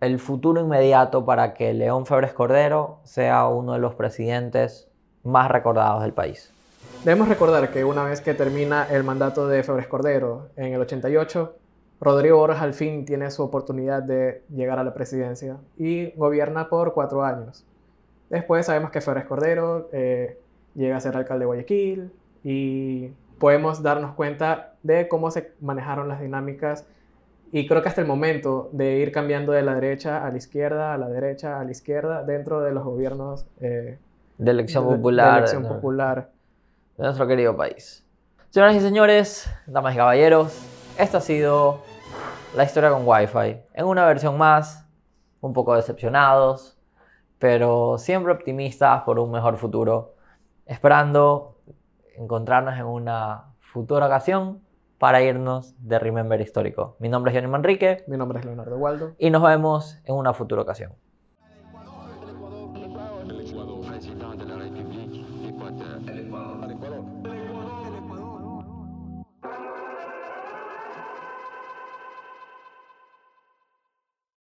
el 0.00 0.18
futuro 0.20 0.60
inmediato 0.60 1.24
para 1.24 1.54
que 1.54 1.74
León 1.74 2.06
Febres 2.06 2.32
Cordero 2.34 3.00
sea 3.02 3.48
uno 3.48 3.72
de 3.72 3.78
los 3.80 3.94
presidentes 3.94 4.93
más 5.24 5.50
recordados 5.50 6.02
del 6.02 6.12
país. 6.12 6.50
Debemos 7.04 7.28
recordar 7.28 7.70
que 7.70 7.84
una 7.84 8.04
vez 8.04 8.20
que 8.20 8.34
termina 8.34 8.86
el 8.90 9.04
mandato 9.04 9.48
de 9.48 9.62
Febres 9.62 9.86
Cordero 9.88 10.48
en 10.56 10.72
el 10.72 10.80
88, 10.80 11.54
Rodrigo 12.00 12.38
Borges 12.38 12.62
al 12.62 12.74
fin 12.74 13.04
tiene 13.04 13.30
su 13.30 13.42
oportunidad 13.42 14.02
de 14.02 14.42
llegar 14.54 14.78
a 14.78 14.84
la 14.84 14.94
presidencia 14.94 15.56
y 15.76 16.12
gobierna 16.12 16.68
por 16.68 16.92
cuatro 16.94 17.24
años. 17.24 17.64
Después 18.30 18.66
sabemos 18.66 18.90
que 18.90 19.00
Flores 19.00 19.24
Cordero 19.26 19.88
eh, 19.92 20.38
llega 20.74 20.96
a 20.96 21.00
ser 21.00 21.16
alcalde 21.16 21.42
de 21.42 21.46
Guayaquil 21.46 22.12
y 22.42 23.10
podemos 23.38 23.82
darnos 23.82 24.14
cuenta 24.14 24.74
de 24.82 25.08
cómo 25.08 25.30
se 25.30 25.52
manejaron 25.60 26.08
las 26.08 26.20
dinámicas 26.20 26.86
y 27.52 27.66
creo 27.66 27.82
que 27.82 27.88
hasta 27.88 28.00
el 28.00 28.06
momento 28.06 28.68
de 28.72 28.98
ir 28.98 29.12
cambiando 29.12 29.52
de 29.52 29.62
la 29.62 29.74
derecha 29.74 30.26
a 30.26 30.30
la 30.30 30.36
izquierda, 30.36 30.92
a 30.92 30.98
la 30.98 31.08
derecha, 31.08 31.60
a 31.60 31.64
la 31.64 31.70
izquierda, 31.70 32.24
dentro 32.24 32.60
de 32.60 32.72
los 32.72 32.82
gobiernos 32.82 33.46
eh, 33.60 33.98
de 34.38 34.50
elección 34.50 34.84
popular. 34.84 35.32
de 35.32 35.38
elección 35.38 35.66
popular. 35.66 36.30
de 36.96 37.04
nuestro 37.04 37.26
querido 37.26 37.56
país. 37.56 38.06
Señoras 38.50 38.76
y 38.76 38.80
señores, 38.80 39.50
damas 39.66 39.94
y 39.94 39.96
caballeros, 39.96 40.62
esta 40.96 41.18
ha 41.18 41.20
sido 41.20 41.80
la 42.56 42.64
historia 42.64 42.90
con 42.90 43.02
Wi-Fi. 43.04 43.62
En 43.74 43.84
una 43.84 44.06
versión 44.06 44.38
más, 44.38 44.86
un 45.40 45.52
poco 45.52 45.74
decepcionados, 45.74 46.78
pero 47.38 47.98
siempre 47.98 48.32
optimistas 48.32 49.02
por 49.02 49.18
un 49.18 49.32
mejor 49.32 49.56
futuro, 49.56 50.14
esperando 50.66 51.56
encontrarnos 52.16 52.74
en 52.78 52.86
una 52.86 53.54
futura 53.60 54.06
ocasión 54.06 54.62
para 54.98 55.20
irnos 55.20 55.74
de 55.80 55.98
Remember 55.98 56.40
Histórico. 56.40 56.96
Mi 57.00 57.08
nombre 57.08 57.32
es 57.32 57.36
Johnny 57.36 57.50
Manrique 57.50 58.04
Mi 58.06 58.16
nombre 58.16 58.38
es 58.38 58.44
Leonardo 58.44 58.76
Waldo. 58.78 59.12
y 59.18 59.30
nos 59.30 59.42
vemos 59.42 59.98
en 60.04 60.14
una 60.14 60.32
futura 60.32 60.62
ocasión. 60.62 60.92